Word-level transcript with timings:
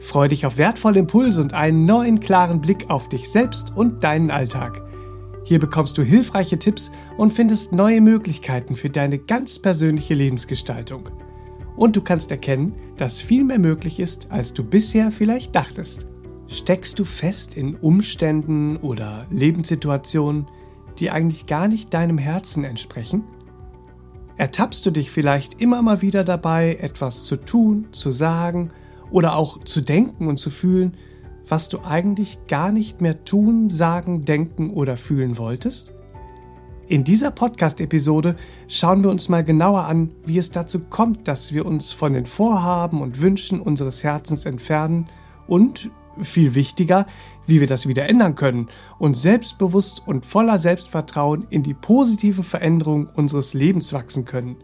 Freu 0.00 0.28
dich 0.28 0.46
auf 0.46 0.56
wertvolle 0.56 0.98
Impulse 0.98 1.42
und 1.42 1.52
einen 1.52 1.84
neuen 1.84 2.20
klaren 2.20 2.62
Blick 2.62 2.88
auf 2.88 3.08
dich 3.08 3.30
selbst 3.30 3.76
und 3.76 4.02
deinen 4.02 4.30
Alltag. 4.30 4.82
Hier 5.44 5.58
bekommst 5.58 5.98
du 5.98 6.02
hilfreiche 6.02 6.58
Tipps 6.58 6.90
und 7.18 7.32
findest 7.32 7.72
neue 7.72 8.00
Möglichkeiten 8.00 8.74
für 8.74 8.88
deine 8.88 9.18
ganz 9.18 9.58
persönliche 9.58 10.14
Lebensgestaltung. 10.14 11.10
Und 11.76 11.96
du 11.96 12.00
kannst 12.00 12.30
erkennen, 12.30 12.74
dass 12.96 13.20
viel 13.20 13.44
mehr 13.44 13.58
möglich 13.58 14.00
ist, 14.00 14.28
als 14.30 14.54
du 14.54 14.64
bisher 14.64 15.12
vielleicht 15.12 15.54
dachtest. 15.54 16.06
Steckst 16.48 16.98
du 16.98 17.04
fest 17.04 17.54
in 17.54 17.76
Umständen 17.76 18.78
oder 18.78 19.26
Lebenssituationen, 19.30 20.48
die 20.98 21.10
eigentlich 21.10 21.46
gar 21.46 21.68
nicht 21.68 21.92
deinem 21.92 22.18
Herzen 22.18 22.64
entsprechen? 22.64 23.24
Ertappst 24.38 24.84
du 24.86 24.90
dich 24.90 25.10
vielleicht 25.10 25.60
immer 25.60 25.82
mal 25.82 26.00
wieder 26.00 26.24
dabei, 26.24 26.78
etwas 26.80 27.24
zu 27.24 27.36
tun, 27.36 27.88
zu 27.92 28.10
sagen 28.10 28.70
oder 29.10 29.36
auch 29.36 29.62
zu 29.64 29.80
denken 29.80 30.26
und 30.26 30.38
zu 30.38 30.50
fühlen, 30.50 30.96
was 31.48 31.68
du 31.68 31.80
eigentlich 31.80 32.38
gar 32.46 32.70
nicht 32.70 33.00
mehr 33.00 33.24
tun, 33.24 33.68
sagen, 33.68 34.24
denken 34.24 34.70
oder 34.70 34.96
fühlen 34.96 35.36
wolltest? 35.36 35.92
In 36.86 37.04
dieser 37.04 37.30
Podcast-Episode 37.30 38.34
schauen 38.66 39.04
wir 39.04 39.10
uns 39.10 39.28
mal 39.28 39.44
genauer 39.44 39.84
an, 39.84 40.10
wie 40.24 40.38
es 40.38 40.50
dazu 40.50 40.80
kommt, 40.80 41.28
dass 41.28 41.52
wir 41.52 41.66
uns 41.66 41.92
von 41.92 42.12
den 42.12 42.26
Vorhaben 42.26 43.00
und 43.00 43.20
Wünschen 43.20 43.60
unseres 43.60 44.02
Herzens 44.02 44.44
entfernen 44.44 45.06
und, 45.46 45.90
viel 46.20 46.54
wichtiger, 46.54 47.06
wie 47.46 47.60
wir 47.60 47.68
das 47.68 47.86
wieder 47.86 48.08
ändern 48.08 48.34
können 48.34 48.68
und 48.98 49.16
selbstbewusst 49.16 50.02
und 50.04 50.26
voller 50.26 50.58
Selbstvertrauen 50.58 51.46
in 51.50 51.62
die 51.62 51.74
positive 51.74 52.42
Veränderung 52.42 53.06
unseres 53.14 53.54
Lebens 53.54 53.92
wachsen 53.92 54.24
können. 54.24 54.56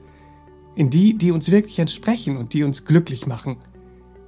In 0.75 0.91
die, 0.91 1.17
die 1.17 1.31
uns 1.31 1.51
wirklich 1.51 1.79
entsprechen 1.79 2.37
und 2.37 2.53
die 2.55 2.65
uns 2.65 2.85
glücklich 2.85 3.27
machen– 3.27 3.57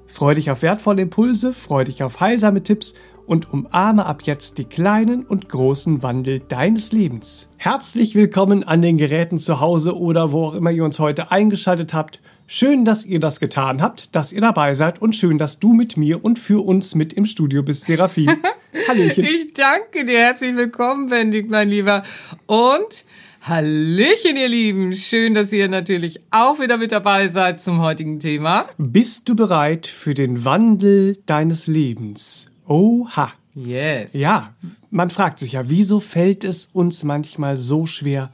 Freu 0.09 0.35
dich 0.35 0.51
auf 0.51 0.63
wertvolle 0.63 1.03
Impulse, 1.03 1.53
freu 1.53 1.85
dich 1.85 2.03
auf 2.03 2.19
heilsame 2.19 2.63
Tipps 2.63 2.95
und 3.27 3.53
umarme 3.53 4.07
ab 4.07 4.23
jetzt 4.25 4.59
die 4.59 4.65
kleinen 4.65 5.25
und 5.25 5.49
großen 5.49 6.03
Wandel 6.03 6.41
deines 6.41 6.93
Lebens. 6.93 7.51
Herzlich 7.59 8.15
willkommen 8.15 8.65
an 8.65 8.83
den 8.83 8.97
Geräten 8.97 9.39
zu 9.39 9.61
Hause 9.61 9.97
oder 9.97 10.33
wo 10.33 10.47
auch 10.47 10.55
immer 10.55 10.71
ihr 10.71 10.85
uns 10.85 10.99
heute 10.99 11.31
eingeschaltet 11.31 11.93
habt. 11.93 12.21
Schön, 12.47 12.87
dass 12.87 13.05
ihr 13.05 13.21
das 13.21 13.39
getan 13.39 13.83
habt, 13.83 14.17
dass 14.17 14.33
ihr 14.33 14.41
dabei 14.41 14.73
seid 14.73 15.03
und 15.03 15.15
schön, 15.15 15.37
dass 15.37 15.61
du 15.61 15.75
mit 15.75 15.99
mir 15.99 16.25
und 16.25 16.39
für 16.39 16.65
uns 16.65 16.95
mit 16.95 17.13
im 17.13 17.27
Studio 17.27 17.63
bist, 17.63 17.85
Serafin. 17.85 18.31
Hallöchen. 18.89 19.25
Ich 19.25 19.53
danke 19.53 20.07
dir. 20.07 20.21
Herzlich 20.21 20.57
willkommen, 20.57 21.11
Bendig, 21.11 21.51
mein 21.51 21.69
Lieber. 21.69 22.03
Und 22.47 23.05
Hallöchen, 23.41 24.37
ihr 24.37 24.49
Lieben. 24.49 24.95
Schön, 24.95 25.33
dass 25.35 25.53
ihr 25.53 25.69
natürlich 25.69 26.21
auch 26.31 26.59
wieder 26.61 26.77
mit 26.77 26.93
dabei 26.93 27.29
seid 27.29 27.63
zum 27.63 27.81
heutigen 27.81 28.19
Thema. 28.19 28.67
Bist 28.77 29.29
du 29.29 29.37
bereit 29.37 29.87
für 29.87 30.13
den 30.13 30.45
Wandel 30.45 31.17
deines 31.25 31.67
Lebens? 31.67 32.51
Oha. 32.67 33.33
Yes. 33.55 34.13
Ja, 34.13 34.55
man 34.91 35.11
fragt 35.11 35.39
sich 35.39 35.53
ja, 35.53 35.71
wieso 35.71 36.01
fällt 36.01 36.45
es 36.45 36.69
uns 36.73 37.05
manchmal 37.05 37.57
so 37.57 37.87
schwer, 37.87 38.33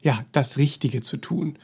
ja, 0.00 0.24
das 0.32 0.58
Richtige 0.58 1.02
zu 1.02 1.18
tun? 1.18 1.58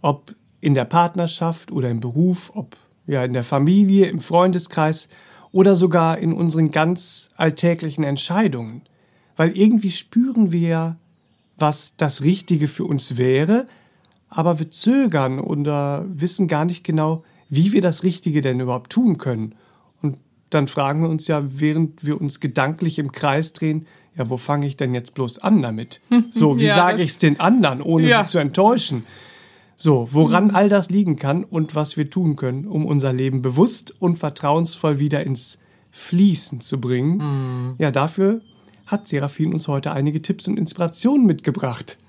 Ob 0.00 0.34
in 0.60 0.74
der 0.74 0.84
Partnerschaft 0.84 1.70
oder 1.70 1.90
im 1.90 2.00
Beruf, 2.00 2.50
ob 2.54 2.76
ja 3.06 3.24
in 3.24 3.32
der 3.32 3.44
Familie, 3.44 4.06
im 4.06 4.18
Freundeskreis 4.18 5.08
oder 5.52 5.76
sogar 5.76 6.18
in 6.18 6.32
unseren 6.32 6.70
ganz 6.70 7.30
alltäglichen 7.36 8.04
Entscheidungen. 8.04 8.82
Weil 9.36 9.56
irgendwie 9.56 9.90
spüren 9.90 10.52
wir 10.52 10.68
ja, 10.68 10.96
was 11.62 11.94
das 11.96 12.22
Richtige 12.22 12.68
für 12.68 12.84
uns 12.84 13.16
wäre, 13.16 13.66
aber 14.28 14.58
wir 14.58 14.70
zögern 14.70 15.38
oder 15.38 16.04
wissen 16.08 16.48
gar 16.48 16.66
nicht 16.66 16.84
genau, 16.84 17.24
wie 17.48 17.72
wir 17.72 17.80
das 17.80 18.02
Richtige 18.02 18.42
denn 18.42 18.60
überhaupt 18.60 18.90
tun 18.90 19.16
können. 19.16 19.54
Und 20.02 20.18
dann 20.50 20.68
fragen 20.68 21.02
wir 21.02 21.08
uns 21.08 21.28
ja, 21.28 21.44
während 21.46 22.04
wir 22.04 22.20
uns 22.20 22.40
gedanklich 22.40 22.98
im 22.98 23.12
Kreis 23.12 23.52
drehen, 23.52 23.86
ja, 24.16 24.28
wo 24.28 24.36
fange 24.36 24.66
ich 24.66 24.76
denn 24.76 24.92
jetzt 24.92 25.14
bloß 25.14 25.38
an 25.38 25.62
damit? 25.62 26.00
So, 26.32 26.58
wie 26.58 26.64
ja, 26.64 26.74
sage 26.74 27.02
ich 27.02 27.10
es 27.10 27.18
den 27.18 27.40
anderen, 27.40 27.80
ohne 27.80 28.08
ja. 28.08 28.22
sie 28.22 28.32
zu 28.32 28.38
enttäuschen? 28.38 29.04
So, 29.76 30.08
woran 30.10 30.50
all 30.50 30.68
das 30.68 30.90
liegen 30.90 31.16
kann 31.16 31.44
und 31.44 31.74
was 31.74 31.96
wir 31.96 32.10
tun 32.10 32.36
können, 32.36 32.66
um 32.66 32.84
unser 32.84 33.12
Leben 33.12 33.40
bewusst 33.40 33.94
und 34.00 34.18
vertrauensvoll 34.18 34.98
wieder 34.98 35.24
ins 35.24 35.58
Fließen 35.92 36.60
zu 36.60 36.80
bringen. 36.80 37.18
Mhm. 37.18 37.74
Ja, 37.78 37.90
dafür 37.90 38.40
hat 38.86 39.08
Serafin 39.08 39.52
uns 39.52 39.68
heute 39.68 39.92
einige 39.92 40.22
Tipps 40.22 40.48
und 40.48 40.58
Inspirationen 40.58 41.26
mitgebracht. 41.26 41.98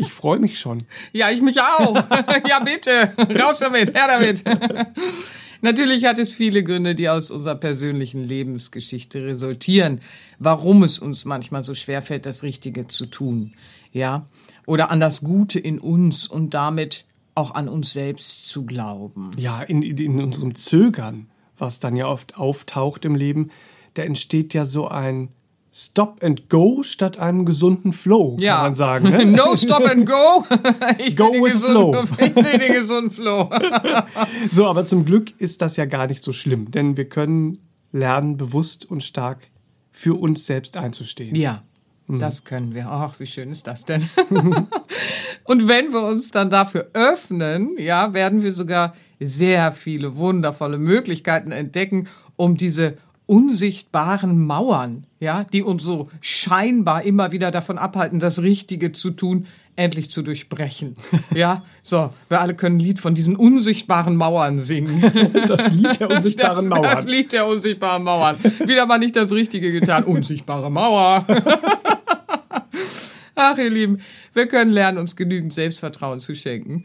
Ich 0.00 0.14
freue 0.14 0.38
mich 0.38 0.58
schon. 0.58 0.84
Ja, 1.12 1.30
ich 1.30 1.42
mich 1.42 1.60
auch. 1.60 1.94
ja, 2.48 2.60
bitte. 2.60 3.12
Raus 3.38 3.58
damit, 3.58 3.94
her 3.94 4.08
damit. 4.08 4.42
Natürlich 5.60 6.06
hat 6.06 6.18
es 6.18 6.32
viele 6.32 6.64
Gründe, 6.64 6.94
die 6.94 7.10
aus 7.10 7.30
unserer 7.30 7.54
persönlichen 7.54 8.24
Lebensgeschichte 8.24 9.20
resultieren, 9.22 10.00
warum 10.38 10.84
es 10.84 10.98
uns 10.98 11.26
manchmal 11.26 11.64
so 11.64 11.74
schwerfällt, 11.74 12.24
das 12.24 12.42
Richtige 12.42 12.86
zu 12.86 13.04
tun. 13.04 13.52
Ja, 13.92 14.26
oder 14.64 14.90
an 14.90 15.00
das 15.00 15.20
Gute 15.20 15.60
in 15.60 15.78
uns 15.78 16.26
und 16.26 16.54
damit 16.54 17.04
auch 17.34 17.54
an 17.54 17.68
uns 17.68 17.92
selbst 17.92 18.48
zu 18.48 18.64
glauben. 18.64 19.32
Ja, 19.36 19.62
in, 19.62 19.82
in 19.82 20.22
unserem 20.22 20.54
Zögern, 20.54 21.28
was 21.58 21.78
dann 21.78 21.94
ja 21.94 22.06
oft 22.06 22.38
auftaucht 22.38 23.04
im 23.04 23.14
Leben, 23.14 23.50
da 23.94 24.02
entsteht 24.02 24.54
ja 24.54 24.64
so 24.64 24.88
ein 24.88 25.28
Stop 25.72 26.22
and 26.24 26.48
Go 26.48 26.82
statt 26.82 27.18
einem 27.18 27.44
gesunden 27.44 27.92
Flow, 27.92 28.36
ja. 28.40 28.56
kann 28.56 28.64
man 28.64 28.74
sagen. 28.74 29.10
Ne? 29.10 29.24
no 29.26 29.54
Stop 29.56 29.84
and 29.84 30.04
Go. 30.04 30.44
Ich 30.98 31.16
go 31.16 31.32
with 31.32 31.52
gesunden, 31.52 32.06
Flow. 32.06 32.16
Ich 32.26 32.36
will 32.36 32.58
den 32.58 32.72
gesunden 32.72 33.10
Flow. 33.10 33.50
so, 34.50 34.66
aber 34.66 34.84
zum 34.84 35.04
Glück 35.04 35.32
ist 35.40 35.62
das 35.62 35.76
ja 35.76 35.84
gar 35.84 36.08
nicht 36.08 36.24
so 36.24 36.32
schlimm, 36.32 36.72
denn 36.72 36.96
wir 36.96 37.08
können 37.08 37.58
lernen, 37.92 38.36
bewusst 38.36 38.84
und 38.84 39.04
stark 39.04 39.48
für 39.92 40.18
uns 40.18 40.44
selbst 40.46 40.76
einzustehen. 40.76 41.36
Ja, 41.36 41.62
mhm. 42.08 42.18
das 42.18 42.44
können 42.44 42.74
wir. 42.74 42.88
Ach, 42.88 43.20
wie 43.20 43.26
schön 43.26 43.50
ist 43.50 43.68
das 43.68 43.84
denn? 43.84 44.08
und 45.44 45.68
wenn 45.68 45.92
wir 45.92 46.02
uns 46.02 46.32
dann 46.32 46.50
dafür 46.50 46.90
öffnen, 46.94 47.76
ja, 47.78 48.12
werden 48.12 48.42
wir 48.42 48.52
sogar 48.52 48.94
sehr 49.20 49.70
viele 49.70 50.16
wundervolle 50.16 50.78
Möglichkeiten 50.78 51.52
entdecken, 51.52 52.08
um 52.36 52.56
diese 52.56 52.96
unsichtbaren 53.30 54.44
Mauern, 54.44 55.04
ja, 55.20 55.44
die 55.44 55.62
uns 55.62 55.84
so 55.84 56.08
scheinbar 56.20 57.04
immer 57.04 57.30
wieder 57.30 57.52
davon 57.52 57.78
abhalten, 57.78 58.18
das 58.18 58.42
Richtige 58.42 58.90
zu 58.90 59.12
tun, 59.12 59.46
endlich 59.76 60.10
zu 60.10 60.22
durchbrechen. 60.22 60.96
Ja, 61.34 61.62
so, 61.84 62.10
wir 62.28 62.40
alle 62.40 62.56
können 62.56 62.78
ein 62.78 62.80
Lied 62.80 62.98
von 62.98 63.14
diesen 63.14 63.36
unsichtbaren 63.36 64.16
Mauern 64.16 64.58
singen. 64.58 65.00
Das 65.46 65.72
Lied 65.72 66.00
der 66.00 66.10
unsichtbaren 66.16 66.56
das, 66.56 66.78
Mauern. 66.78 66.96
Das 66.96 67.04
Lied 67.06 67.32
der 67.32 67.46
unsichtbaren 67.46 68.02
Mauern. 68.02 68.36
Wieder 68.66 68.84
mal 68.86 68.98
nicht 68.98 69.14
das 69.14 69.30
Richtige 69.30 69.70
getan. 69.70 70.02
Unsichtbare 70.02 70.68
Mauer. 70.68 71.24
Ach, 73.36 73.58
ihr 73.58 73.70
Lieben, 73.70 74.00
wir 74.34 74.48
können 74.48 74.72
lernen, 74.72 74.98
uns 74.98 75.14
genügend 75.14 75.52
Selbstvertrauen 75.52 76.18
zu 76.18 76.34
schenken, 76.34 76.84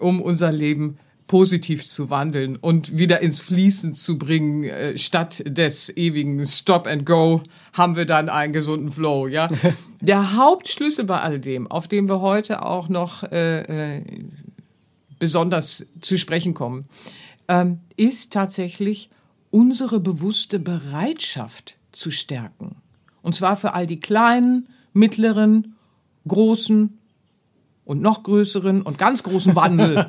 um 0.00 0.20
unser 0.20 0.50
Leben 0.50 0.98
positiv 1.26 1.86
zu 1.86 2.10
wandeln 2.10 2.56
und 2.56 2.98
wieder 2.98 3.20
ins 3.20 3.40
Fließen 3.40 3.94
zu 3.94 4.18
bringen, 4.18 4.64
äh, 4.64 4.98
statt 4.98 5.42
des 5.46 5.94
ewigen 5.96 6.46
Stop 6.46 6.86
and 6.86 7.06
Go, 7.06 7.42
haben 7.72 7.96
wir 7.96 8.04
dann 8.04 8.28
einen 8.28 8.52
gesunden 8.52 8.90
Flow, 8.90 9.26
ja. 9.26 9.48
Der 10.00 10.36
Hauptschlüssel 10.36 11.04
bei 11.04 11.20
all 11.20 11.40
dem, 11.40 11.66
auf 11.70 11.88
dem 11.88 12.08
wir 12.08 12.20
heute 12.20 12.62
auch 12.62 12.88
noch 12.88 13.22
äh, 13.24 13.96
äh, 13.96 14.02
besonders 15.18 15.86
zu 16.00 16.18
sprechen 16.18 16.52
kommen, 16.52 16.86
ähm, 17.48 17.80
ist 17.96 18.32
tatsächlich 18.32 19.10
unsere 19.50 20.00
bewusste 20.00 20.58
Bereitschaft 20.58 21.76
zu 21.92 22.10
stärken. 22.10 22.76
Und 23.22 23.34
zwar 23.34 23.56
für 23.56 23.72
all 23.72 23.86
die 23.86 24.00
kleinen, 24.00 24.68
mittleren, 24.92 25.76
großen 26.28 26.98
und 27.84 28.00
noch 28.00 28.22
größeren 28.22 28.82
und 28.82 28.98
ganz 28.98 29.22
großen 29.22 29.54
Wandel 29.56 30.08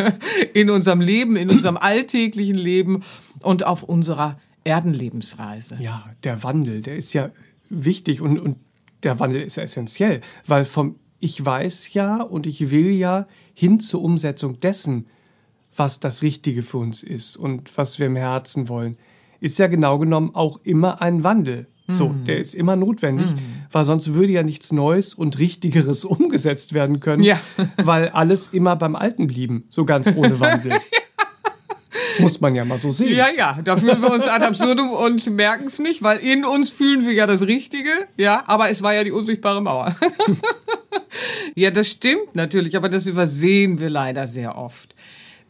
in 0.54 0.70
unserem 0.70 1.00
Leben, 1.00 1.36
in 1.36 1.50
unserem 1.50 1.76
alltäglichen 1.76 2.56
Leben 2.56 3.02
und 3.40 3.64
auf 3.64 3.82
unserer 3.82 4.38
Erdenlebensreise. 4.64 5.76
Ja, 5.80 6.04
der 6.24 6.42
Wandel, 6.42 6.82
der 6.82 6.96
ist 6.96 7.12
ja 7.12 7.30
wichtig 7.70 8.20
und, 8.20 8.38
und 8.38 8.56
der 9.02 9.18
Wandel 9.20 9.42
ist 9.42 9.56
ja 9.56 9.62
essentiell, 9.62 10.20
weil 10.46 10.64
vom 10.64 10.96
Ich 11.20 11.44
weiß 11.44 11.92
ja 11.94 12.20
und 12.22 12.46
ich 12.46 12.70
will 12.70 12.90
ja 12.90 13.26
hin 13.54 13.78
zur 13.80 14.02
Umsetzung 14.02 14.58
dessen, 14.60 15.06
was 15.76 16.00
das 16.00 16.22
Richtige 16.22 16.62
für 16.62 16.78
uns 16.78 17.02
ist 17.02 17.36
und 17.36 17.76
was 17.78 17.98
wir 17.98 18.06
im 18.06 18.16
Herzen 18.16 18.68
wollen, 18.68 18.96
ist 19.40 19.58
ja 19.58 19.68
genau 19.68 19.98
genommen 19.98 20.30
auch 20.34 20.60
immer 20.64 21.00
ein 21.00 21.24
Wandel. 21.24 21.66
So, 21.88 22.08
Mhm. 22.10 22.24
der 22.26 22.38
ist 22.38 22.54
immer 22.54 22.76
notwendig, 22.76 23.26
weil 23.72 23.84
sonst 23.84 24.14
würde 24.14 24.32
ja 24.32 24.42
nichts 24.42 24.72
Neues 24.72 25.14
und 25.14 25.38
Richtigeres 25.38 26.04
umgesetzt 26.06 26.72
werden 26.74 27.00
können, 27.00 27.22
Ja. 27.22 27.40
weil 27.82 28.08
alles 28.10 28.48
immer 28.52 28.76
beim 28.76 28.94
Alten 28.96 29.26
blieben, 29.26 29.64
so 29.70 29.84
ganz 29.84 30.12
ohne 30.14 30.38
Wandel. 30.40 30.72
Muss 32.18 32.40
man 32.40 32.54
ja 32.54 32.64
mal 32.64 32.78
so 32.78 32.90
sehen. 32.90 33.16
Ja, 33.16 33.28
ja, 33.34 33.58
da 33.64 33.76
fühlen 33.76 34.02
wir 34.02 34.12
uns 34.12 34.28
ad 34.28 34.44
absurdum 34.44 34.90
und 34.90 35.28
merken 35.30 35.66
es 35.66 35.78
nicht, 35.78 36.02
weil 36.02 36.18
in 36.18 36.44
uns 36.44 36.68
fühlen 36.70 37.06
wir 37.06 37.12
ja 37.12 37.26
das 37.26 37.42
Richtige, 37.46 37.90
ja, 38.18 38.44
aber 38.46 38.68
es 38.70 38.82
war 38.82 38.92
ja 38.94 39.02
die 39.02 39.12
unsichtbare 39.12 39.62
Mauer. 39.62 39.96
ja, 41.54 41.70
das 41.70 41.88
stimmt 41.88 42.34
natürlich, 42.34 42.76
aber 42.76 42.88
das 42.90 43.06
übersehen 43.06 43.80
wir 43.80 43.88
leider 43.88 44.26
sehr 44.26 44.56
oft. 44.58 44.94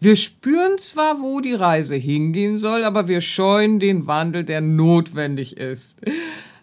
Wir 0.00 0.16
spüren 0.16 0.78
zwar, 0.78 1.20
wo 1.20 1.40
die 1.40 1.54
Reise 1.54 1.94
hingehen 1.94 2.56
soll, 2.58 2.84
aber 2.84 3.06
wir 3.08 3.20
scheuen 3.20 3.78
den 3.78 4.06
Wandel, 4.06 4.42
der 4.44 4.60
notwendig 4.60 5.56
ist. 5.56 5.96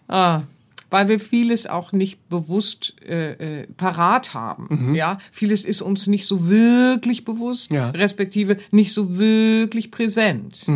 Ah, 0.08 0.42
weil 0.90 1.08
wir 1.08 1.20
vieles 1.20 1.66
auch 1.66 1.92
nicht 1.92 2.28
bewusst 2.28 2.96
äh, 3.02 3.60
äh, 3.62 3.66
parat 3.76 4.34
haben. 4.34 4.94
Ja, 4.94 5.18
vieles 5.30 5.64
ist 5.64 5.82
uns 5.82 6.06
nicht 6.08 6.26
so 6.26 6.48
wirklich 6.48 7.24
bewusst, 7.24 7.70
Ja. 7.70 7.90
respektive 7.90 8.58
nicht 8.70 8.92
so 8.92 9.16
wirklich 9.18 9.90
präsent. 9.90 10.66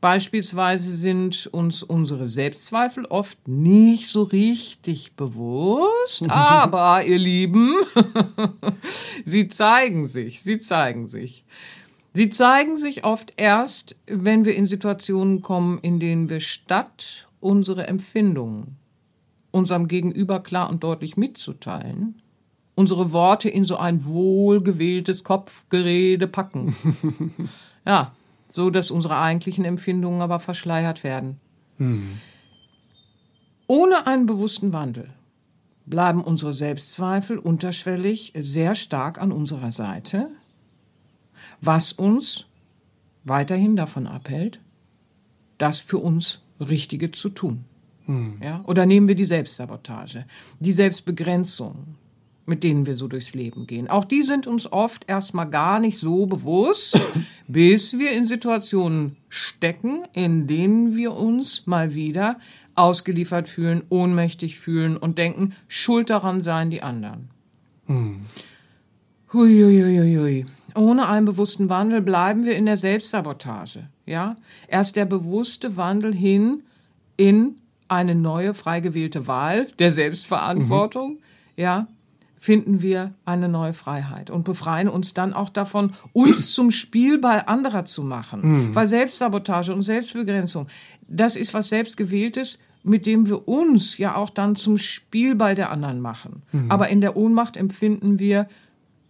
Beispielsweise 0.00 0.94
sind 0.94 1.46
uns 1.52 1.82
unsere 1.82 2.26
Selbstzweifel 2.26 3.06
oft 3.06 3.48
nicht 3.48 4.10
so 4.10 4.24
richtig 4.24 5.14
bewusst, 5.14 6.28
aber 6.28 7.04
ihr 7.06 7.16
Lieben, 7.18 7.74
sie 9.24 9.48
zeigen 9.48 10.06
sich, 10.06 10.42
sie 10.42 10.58
zeigen 10.58 11.08
sich. 11.08 11.44
Sie 12.12 12.28
zeigen 12.28 12.76
sich 12.76 13.04
oft 13.04 13.32
erst, 13.38 13.96
wenn 14.06 14.44
wir 14.44 14.54
in 14.54 14.66
Situationen 14.66 15.40
kommen, 15.42 15.78
in 15.80 15.98
denen 16.00 16.28
wir 16.28 16.40
statt 16.40 17.26
unsere 17.40 17.86
Empfindungen 17.86 18.76
unserem 19.54 19.88
Gegenüber 19.88 20.40
klar 20.40 20.68
und 20.68 20.82
deutlich 20.82 21.16
mitzuteilen, 21.16 22.20
unsere 22.74 23.12
Worte 23.12 23.48
in 23.48 23.64
so 23.64 23.76
ein 23.76 24.04
wohlgewähltes 24.04 25.22
Kopfgerede 25.22 26.26
packen. 26.26 26.74
ja, 27.86 28.12
so 28.48 28.70
dass 28.70 28.90
unsere 28.90 29.16
eigentlichen 29.16 29.64
Empfindungen 29.64 30.20
aber 30.20 30.40
verschleiert 30.40 31.04
werden. 31.04 31.38
Ohne 33.66 34.06
einen 34.06 34.26
bewussten 34.26 34.72
Wandel 34.72 35.08
bleiben 35.86 36.22
unsere 36.22 36.52
Selbstzweifel 36.52 37.38
unterschwellig 37.38 38.32
sehr 38.36 38.74
stark 38.74 39.20
an 39.20 39.32
unserer 39.32 39.70
Seite, 39.70 40.30
was 41.60 41.92
uns 41.92 42.46
weiterhin 43.22 43.76
davon 43.76 44.06
abhält, 44.06 44.60
das 45.58 45.80
für 45.80 45.98
uns 45.98 46.40
Richtige 46.60 47.12
zu 47.12 47.28
tun. 47.28 47.64
Ja? 48.42 48.62
Oder 48.66 48.86
nehmen 48.86 49.08
wir 49.08 49.14
die 49.14 49.24
Selbstsabotage, 49.24 50.26
die 50.60 50.72
Selbstbegrenzung, 50.72 51.96
mit 52.46 52.62
denen 52.62 52.86
wir 52.86 52.94
so 52.94 53.08
durchs 53.08 53.34
Leben 53.34 53.66
gehen. 53.66 53.88
Auch 53.88 54.04
die 54.04 54.22
sind 54.22 54.46
uns 54.46 54.70
oft 54.70 55.08
erstmal 55.08 55.48
gar 55.48 55.80
nicht 55.80 55.98
so 55.98 56.26
bewusst, 56.26 57.00
bis 57.48 57.98
wir 57.98 58.12
in 58.12 58.26
Situationen 58.26 59.16
stecken, 59.28 60.04
in 60.12 60.46
denen 60.46 60.94
wir 60.94 61.12
uns 61.14 61.66
mal 61.66 61.94
wieder 61.94 62.38
ausgeliefert 62.74 63.48
fühlen, 63.48 63.84
ohnmächtig 63.88 64.58
fühlen 64.58 64.96
und 64.96 65.16
denken, 65.16 65.54
schuld 65.68 66.10
daran 66.10 66.40
seien 66.40 66.70
die 66.70 66.82
anderen. 66.82 67.30
Huiuiuiui. 69.32 70.46
Ohne 70.74 71.08
einen 71.08 71.26
bewussten 71.26 71.68
Wandel 71.68 72.02
bleiben 72.02 72.44
wir 72.44 72.56
in 72.56 72.66
der 72.66 72.76
Selbstsabotage. 72.76 73.88
Ja? 74.06 74.36
Erst 74.66 74.96
der 74.96 75.04
bewusste 75.04 75.76
Wandel 75.76 76.12
hin 76.12 76.64
in 77.16 77.56
eine 77.94 78.14
neue, 78.14 78.54
frei 78.54 78.80
gewählte 78.80 79.26
Wahl 79.26 79.68
der 79.78 79.90
Selbstverantwortung, 79.90 81.18
ja, 81.56 81.86
finden 82.36 82.82
wir 82.82 83.14
eine 83.24 83.48
neue 83.48 83.72
Freiheit 83.72 84.30
und 84.30 84.44
befreien 84.44 84.88
uns 84.88 85.14
dann 85.14 85.32
auch 85.32 85.48
davon, 85.48 85.92
uns 86.12 86.52
zum 86.54 86.70
Spielball 86.70 87.44
anderer 87.46 87.84
zu 87.86 88.02
machen. 88.02 88.42
Weil 88.74 88.86
Selbstsabotage 88.86 89.72
und 89.72 89.82
Selbstbegrenzung, 89.82 90.66
das 91.08 91.36
ist 91.36 91.54
was 91.54 91.70
Selbstgewähltes, 91.70 92.58
mit 92.82 93.06
dem 93.06 93.26
wir 93.26 93.48
uns 93.48 93.96
ja 93.96 94.14
auch 94.14 94.28
dann 94.28 94.56
zum 94.56 94.76
Spielball 94.76 95.54
der 95.54 95.70
anderen 95.70 96.00
machen. 96.00 96.42
Aber 96.68 96.90
in 96.90 97.00
der 97.00 97.16
Ohnmacht 97.16 97.56
empfinden 97.56 98.18
wir 98.18 98.46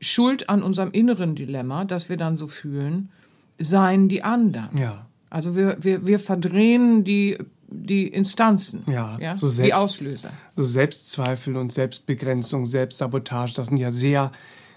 Schuld 0.00 0.48
an 0.48 0.62
unserem 0.62 0.92
inneren 0.92 1.34
Dilemma, 1.34 1.84
das 1.84 2.08
wir 2.08 2.16
dann 2.16 2.36
so 2.36 2.46
fühlen, 2.46 3.10
seien 3.58 4.08
die 4.08 4.22
anderen. 4.22 4.76
Ja. 4.78 5.06
Also 5.31 5.56
wir, 5.56 5.78
wir, 5.81 6.06
wir 6.06 6.19
verdrehen 6.20 7.02
die, 7.02 7.38
die 7.82 8.06
Instanzen, 8.09 8.85
Ja, 8.87 9.19
ja? 9.21 9.37
so 9.37 9.49
die 9.49 9.53
selbst, 9.55 9.76
Auslöser. 9.76 10.31
So 10.56 10.65
Selbstzweifel 10.65 11.56
und 11.56 11.73
Selbstbegrenzung, 11.73 12.67
Selbstsabotage, 12.67 13.55
das 13.55 13.69
sind 13.69 13.76
ja 13.79 13.91
sehr 13.93 14.31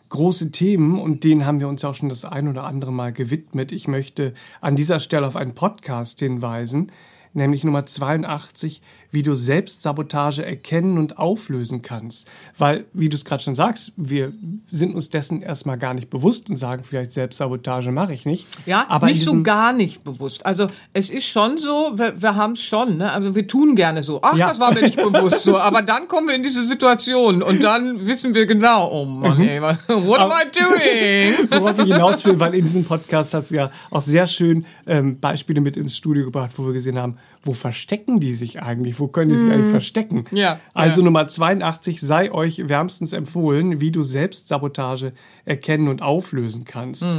große 0.10 0.52
Themen 0.52 1.00
und 1.00 1.24
denen 1.24 1.46
haben 1.46 1.60
wir 1.60 1.68
uns 1.68 1.82
ja 1.82 1.90
auch 1.90 1.96
schon 1.96 2.10
das 2.10 2.26
ein 2.26 2.48
oder 2.48 2.64
andere 2.64 2.92
Mal 2.94 3.12
gewidmet. 3.14 3.72
Ich 3.72 3.88
möchte 3.88 4.34
an 4.62 4.76
dieser 4.76 5.00
Stelle 5.00 5.28
auf 5.28 5.36
einen 5.36 5.54
Podcast 5.54 6.20
hinweisen, 6.20 6.92
nämlich 7.34 7.64
Nummer 7.64 7.86
82, 7.86 8.82
wie 9.12 9.22
du 9.24 9.34
Selbstsabotage 9.36 10.46
erkennen 10.46 10.98
und 10.98 11.18
auflösen 11.18 11.82
kannst. 11.82 12.28
Weil, 12.58 12.86
wie 12.94 13.10
du 13.10 13.16
es 13.16 13.26
gerade 13.26 13.42
schon 13.44 13.56
sagst, 13.56 13.94
wir 13.96 14.34
sind 14.70 14.94
uns 14.96 15.10
dessen 15.10 15.42
erstmal 15.42 15.78
gar 15.78 15.94
nicht 15.94 16.10
bewusst 16.10 16.50
und 16.50 16.58
sagen 16.58 16.84
vielleicht 16.84 17.14
Selbstsabotage 17.14 17.92
mache 17.92 18.14
ich 18.14 18.26
nicht. 18.26 18.48
Ja, 18.66 18.86
aber 18.90 19.08
nicht 19.08 19.24
so 19.24 19.42
gar 19.44 19.74
nicht 19.74 20.04
bewusst. 20.04 20.46
Also 20.46 20.68
es 20.94 21.10
ist 21.10 21.28
schon 21.28 21.58
so, 21.58 21.92
wir, 21.96 22.22
wir 22.22 22.36
haben 22.36 22.54
es 22.54 22.62
schon, 22.62 22.98
ne? 22.98 23.12
Also 23.12 23.36
wir 23.36 23.48
tun 23.48 23.76
gerne 23.76 24.04
so. 24.04 24.20
Ach, 24.22 24.36
Ja. 24.38 24.48
das 24.50 24.60
war 24.60 24.74
mir 24.74 24.82
nicht 24.82 24.98
bewusst 24.98 25.44
so. 25.44 25.58
Aber 25.58 25.82
dann 25.82 26.08
kommen 26.08 26.28
wir 26.28 26.36
in 26.36 26.44
diese 26.44 26.64
Situation 26.64 27.42
und 27.42 27.64
dann 27.64 28.06
wissen 28.06 28.34
wir 28.36 28.46
genau, 28.46 28.90
oh 28.92 29.06
Mann, 29.06 29.40
ey, 29.42 29.62
what 29.62 30.20
am 30.20 30.32
I 30.32 30.52
doing? 30.52 31.50
Worauf 31.62 31.80
ich 31.80 31.86
hinaus 31.86 32.26
will, 32.26 32.40
weil 32.40 32.54
in 32.56 32.62
diesem 32.64 32.84
Podcast 32.86 33.34
hast 33.34 33.52
du 33.52 33.56
ja 33.56 33.72
auch 33.90 34.02
sehr 34.02 34.28
schön 34.28 34.66
ähm, 34.86 35.20
Beispiele 35.20 35.62
mit 35.62 35.78
ins 35.78 35.96
Studio 35.96 36.26
gebracht, 36.26 36.52
wo 36.58 36.66
wir 36.66 36.74
gesehen 36.74 36.98
haben, 36.98 37.18
wo 37.48 37.54
verstecken 37.54 38.20
die 38.20 38.34
sich 38.34 38.62
eigentlich? 38.62 39.00
Wo 39.00 39.08
können 39.08 39.30
die 39.30 39.38
sich 39.38 39.50
eigentlich 39.50 39.72
verstecken? 39.72 40.26
Ja, 40.32 40.60
Also 40.74 41.02
ja. 41.02 41.06
Nummer 41.06 41.28
82 41.28 42.02
sei 42.02 42.32
euch 42.32 42.68
wärmstens 42.68 43.14
empfohlen, 43.14 43.82
wie 43.82 43.92
du 43.92 44.04
Selbstsabotage 44.04 45.14
erkennen 45.46 45.88
und 45.88 46.02
auflösen 46.02 46.66
kannst. 46.66 47.18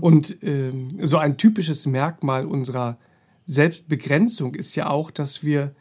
Und 0.00 0.36
ähm, 0.42 0.88
so 1.02 1.16
ein 1.16 1.36
typisches 1.36 1.86
Merkmal 1.86 2.46
unserer 2.46 2.98
Selbstbegrenzung 3.46 4.54
ist 4.54 4.76
ja 4.76 4.90
auch, 4.90 5.10
dass 5.10 5.42
wir 5.42 5.74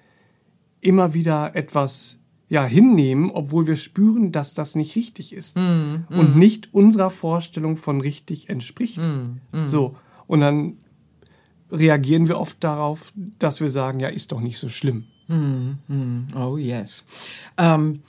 immer 0.81 1.14
wieder 1.14 1.56
etwas 1.56 2.19
ja 2.47 2.64
hinnehmen, 2.64 3.31
obwohl 3.31 3.66
wir 3.68 3.76
spüren, 3.76 4.31
dass 4.31 4.54
das 4.54 4.76
nicht 4.76 4.95
richtig 4.95 5.33
ist 5.33 5.57
und 5.57 6.35
nicht 6.38 6.73
unserer 6.73 7.09
Vorstellung 7.09 7.76
von 7.76 8.02
richtig 8.02 8.49
entspricht. 8.49 9.02
So 9.66 9.95
und 10.28 10.40
dann 10.42 10.78
reagieren 11.72 12.28
wir 12.28 12.40
oft 12.40 12.64
darauf, 12.64 13.12
dass 13.40 13.62
wir 13.62 13.69
sagen, 13.69 14.00
ja, 14.00 14.10
ist 14.10 14.31
doch 14.31 14.42
nicht 14.42 14.57
so 14.57 14.69
schlimm. 14.69 15.06
Oh 16.36 16.57
yes. 16.57 17.07
Ähm, 17.57 18.02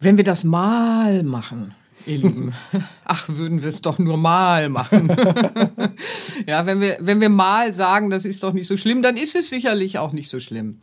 wenn 0.00 0.16
wir 0.16 0.24
das 0.24 0.44
mal 0.44 1.22
machen, 1.24 1.74
ihr 2.06 2.18
Lieben, 2.18 2.54
ach, 3.04 3.28
würden 3.28 3.62
wir 3.62 3.68
es 3.68 3.82
doch 3.82 3.98
nur 3.98 4.16
mal 4.16 4.68
machen. 4.68 5.08
ja, 6.46 6.66
wenn 6.66 6.80
wir, 6.80 6.98
wenn 7.00 7.20
wir 7.20 7.28
mal 7.28 7.72
sagen, 7.72 8.10
das 8.10 8.24
ist 8.24 8.42
doch 8.42 8.52
nicht 8.52 8.68
so 8.68 8.76
schlimm, 8.76 9.02
dann 9.02 9.16
ist 9.16 9.34
es 9.34 9.50
sicherlich 9.50 9.98
auch 9.98 10.12
nicht 10.12 10.28
so 10.28 10.38
schlimm. 10.38 10.78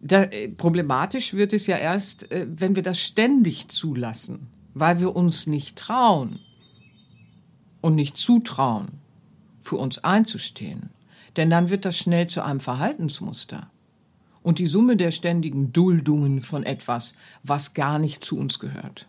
Da, 0.00 0.24
äh, 0.24 0.48
problematisch 0.48 1.32
wird 1.32 1.54
es 1.54 1.66
ja 1.66 1.78
erst, 1.78 2.30
äh, 2.30 2.46
wenn 2.48 2.76
wir 2.76 2.82
das 2.82 3.00
ständig 3.00 3.68
zulassen, 3.68 4.48
weil 4.74 5.00
wir 5.00 5.16
uns 5.16 5.46
nicht 5.46 5.76
trauen 5.76 6.40
und 7.80 7.94
nicht 7.94 8.18
zutrauen, 8.18 8.88
für 9.60 9.76
uns 9.76 10.04
einzustehen. 10.04 10.90
Denn 11.36 11.50
dann 11.50 11.70
wird 11.70 11.84
das 11.84 11.96
schnell 11.96 12.26
zu 12.26 12.44
einem 12.44 12.60
Verhaltensmuster. 12.60 13.70
Und 14.42 14.58
die 14.58 14.66
Summe 14.66 14.96
der 14.96 15.10
ständigen 15.10 15.72
Duldungen 15.72 16.40
von 16.40 16.64
etwas, 16.64 17.14
was 17.42 17.74
gar 17.74 17.98
nicht 17.98 18.24
zu 18.24 18.38
uns 18.38 18.58
gehört 18.58 19.08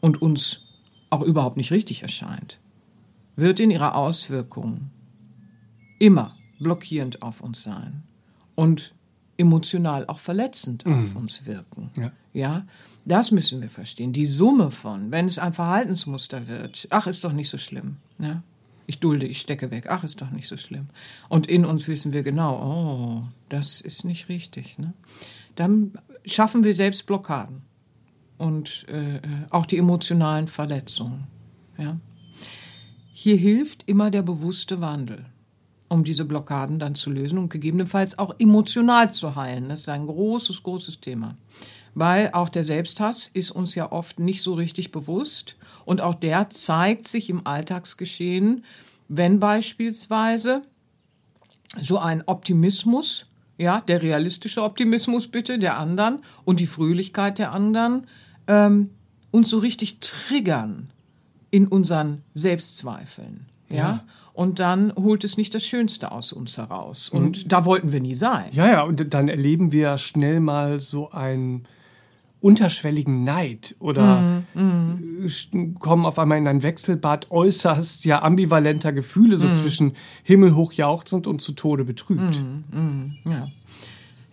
und 0.00 0.20
uns 0.20 0.66
auch 1.08 1.22
überhaupt 1.22 1.56
nicht 1.56 1.72
richtig 1.72 2.02
erscheint, 2.02 2.60
wird 3.36 3.58
in 3.58 3.70
ihrer 3.70 3.94
Auswirkung 3.94 4.90
immer 5.98 6.36
blockierend 6.58 7.22
auf 7.22 7.40
uns 7.40 7.62
sein 7.62 8.02
und 8.54 8.94
emotional 9.38 10.06
auch 10.06 10.18
verletzend 10.18 10.86
auf 10.86 11.14
uns 11.14 11.46
wirken. 11.46 11.90
Ja. 11.96 12.12
ja, 12.32 12.66
das 13.04 13.30
müssen 13.30 13.60
wir 13.60 13.70
verstehen. 13.70 14.12
Die 14.12 14.24
Summe 14.24 14.70
von, 14.70 15.10
wenn 15.10 15.26
es 15.26 15.38
ein 15.38 15.52
Verhaltensmuster 15.52 16.46
wird, 16.46 16.86
ach, 16.90 17.06
ist 17.06 17.24
doch 17.24 17.32
nicht 17.32 17.48
so 17.48 17.58
schlimm. 17.58 17.96
Ja? 18.18 18.42
Ich 18.86 19.00
dulde, 19.00 19.26
ich 19.26 19.40
stecke 19.40 19.70
weg, 19.70 19.86
ach, 19.88 20.04
ist 20.04 20.22
doch 20.22 20.30
nicht 20.30 20.46
so 20.46 20.56
schlimm. 20.56 20.86
Und 21.28 21.46
in 21.48 21.64
uns 21.64 21.88
wissen 21.88 22.12
wir 22.12 22.22
genau, 22.22 22.62
oh, 22.62 23.24
das 23.48 23.80
ist 23.80 24.04
nicht 24.04 24.28
richtig. 24.28 24.78
Ne? 24.78 24.94
Dann 25.56 25.92
schaffen 26.24 26.62
wir 26.62 26.74
selbst 26.74 27.06
Blockaden 27.06 27.62
und 28.38 28.86
äh, 28.88 29.20
auch 29.50 29.66
die 29.66 29.78
emotionalen 29.78 30.46
Verletzungen. 30.46 31.26
Ja? 31.78 31.98
Hier 33.12 33.36
hilft 33.36 33.82
immer 33.88 34.10
der 34.10 34.22
bewusste 34.22 34.80
Wandel. 34.80 35.26
um 35.88 36.04
diese 36.04 36.24
Blockaden 36.24 36.78
dann 36.78 36.94
zu 36.94 37.10
lösen 37.10 37.38
und 37.38 37.48
gegebenenfalls 37.48 38.18
auch 38.18 38.34
emotional 38.38 39.12
zu 39.12 39.36
heilen. 39.36 39.68
Das 39.68 39.80
ist 39.80 39.88
ein 39.88 40.06
großes, 40.06 40.62
großes 40.62 41.00
Thema. 41.00 41.36
Weil 41.94 42.30
auch 42.32 42.48
der 42.48 42.64
Selbsthass 42.64 43.28
ist 43.32 43.50
uns 43.50 43.74
ja 43.74 43.90
oft 43.90 44.18
nicht 44.18 44.42
so 44.42 44.54
richtig 44.54 44.92
bewusst 44.92 45.56
und 45.86 46.02
auch 46.02 46.16
der 46.16 46.50
zeigt 46.50 47.08
sich 47.08 47.30
im 47.30 47.46
Alltagsgeschehen, 47.46 48.64
wenn 49.08 49.40
beispielsweise 49.40 50.62
so 51.80 51.98
ein 51.98 52.22
Optimismus, 52.26 53.26
ja, 53.56 53.80
der 53.80 54.02
realistische 54.02 54.62
Optimismus 54.62 55.28
bitte 55.28 55.58
der 55.58 55.78
anderen 55.78 56.18
und 56.44 56.60
die 56.60 56.66
Fröhlichkeit 56.66 57.38
der 57.38 57.52
anderen 57.52 58.08
ähm, 58.48 58.90
uns 59.30 59.48
so 59.48 59.58
richtig 59.58 60.00
triggern 60.00 60.90
in 61.50 61.68
unseren 61.68 62.22
Selbstzweifeln, 62.34 63.46
ja. 63.70 63.76
ja. 63.76 64.04
Und 64.32 64.60
dann 64.60 64.92
holt 64.96 65.24
es 65.24 65.38
nicht 65.38 65.54
das 65.54 65.64
Schönste 65.64 66.12
aus 66.12 66.30
uns 66.30 66.58
heraus. 66.58 67.08
Und 67.08 67.44
mhm. 67.44 67.48
da 67.48 67.64
wollten 67.64 67.92
wir 67.92 68.00
nie 68.00 68.14
sein. 68.14 68.50
Ja, 68.52 68.68
ja, 68.68 68.82
und 68.82 69.14
dann 69.14 69.28
erleben 69.28 69.72
wir 69.72 69.96
schnell 69.96 70.40
mal 70.40 70.78
so 70.78 71.10
ein 71.10 71.66
unterschwelligen 72.46 73.24
Neid 73.24 73.74
oder 73.80 74.44
mm, 74.54 74.60
mm. 74.60 75.74
kommen 75.80 76.06
auf 76.06 76.18
einmal 76.18 76.38
in 76.38 76.46
ein 76.46 76.62
Wechselbad 76.62 77.30
äußerst 77.32 78.04
ja 78.04 78.22
ambivalenter 78.22 78.92
Gefühle, 78.92 79.36
so 79.36 79.48
mm. 79.48 79.56
zwischen 79.56 79.92
himmelhoch 80.22 80.72
jauchzend 80.72 81.26
und 81.26 81.42
zu 81.42 81.52
Tode 81.52 81.84
betrübt. 81.84 82.42
ja. 83.24 83.48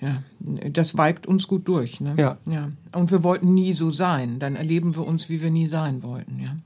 Ja, 0.01 0.22
das 0.70 0.98
weigt 0.98 1.27
uns 1.27 1.48
gut 1.48 1.65
durch. 1.70 2.01
Ne? 2.01 2.15
Ja. 2.17 2.38
ja. 2.46 2.70
Und 2.91 3.10
wir 3.12 3.24
wollten 3.24 3.53
nie 3.53 3.72
so 3.72 3.89
sein. 3.89 4.38
Dann 4.38 4.58
erleben 4.58 4.98
wir 4.98 5.08
uns, 5.08 5.29
wie 5.29 5.41
wir 5.41 5.50
nie 5.50 5.67
sein 5.67 6.03
wollten. 6.03 6.41
Ja. 6.41 6.58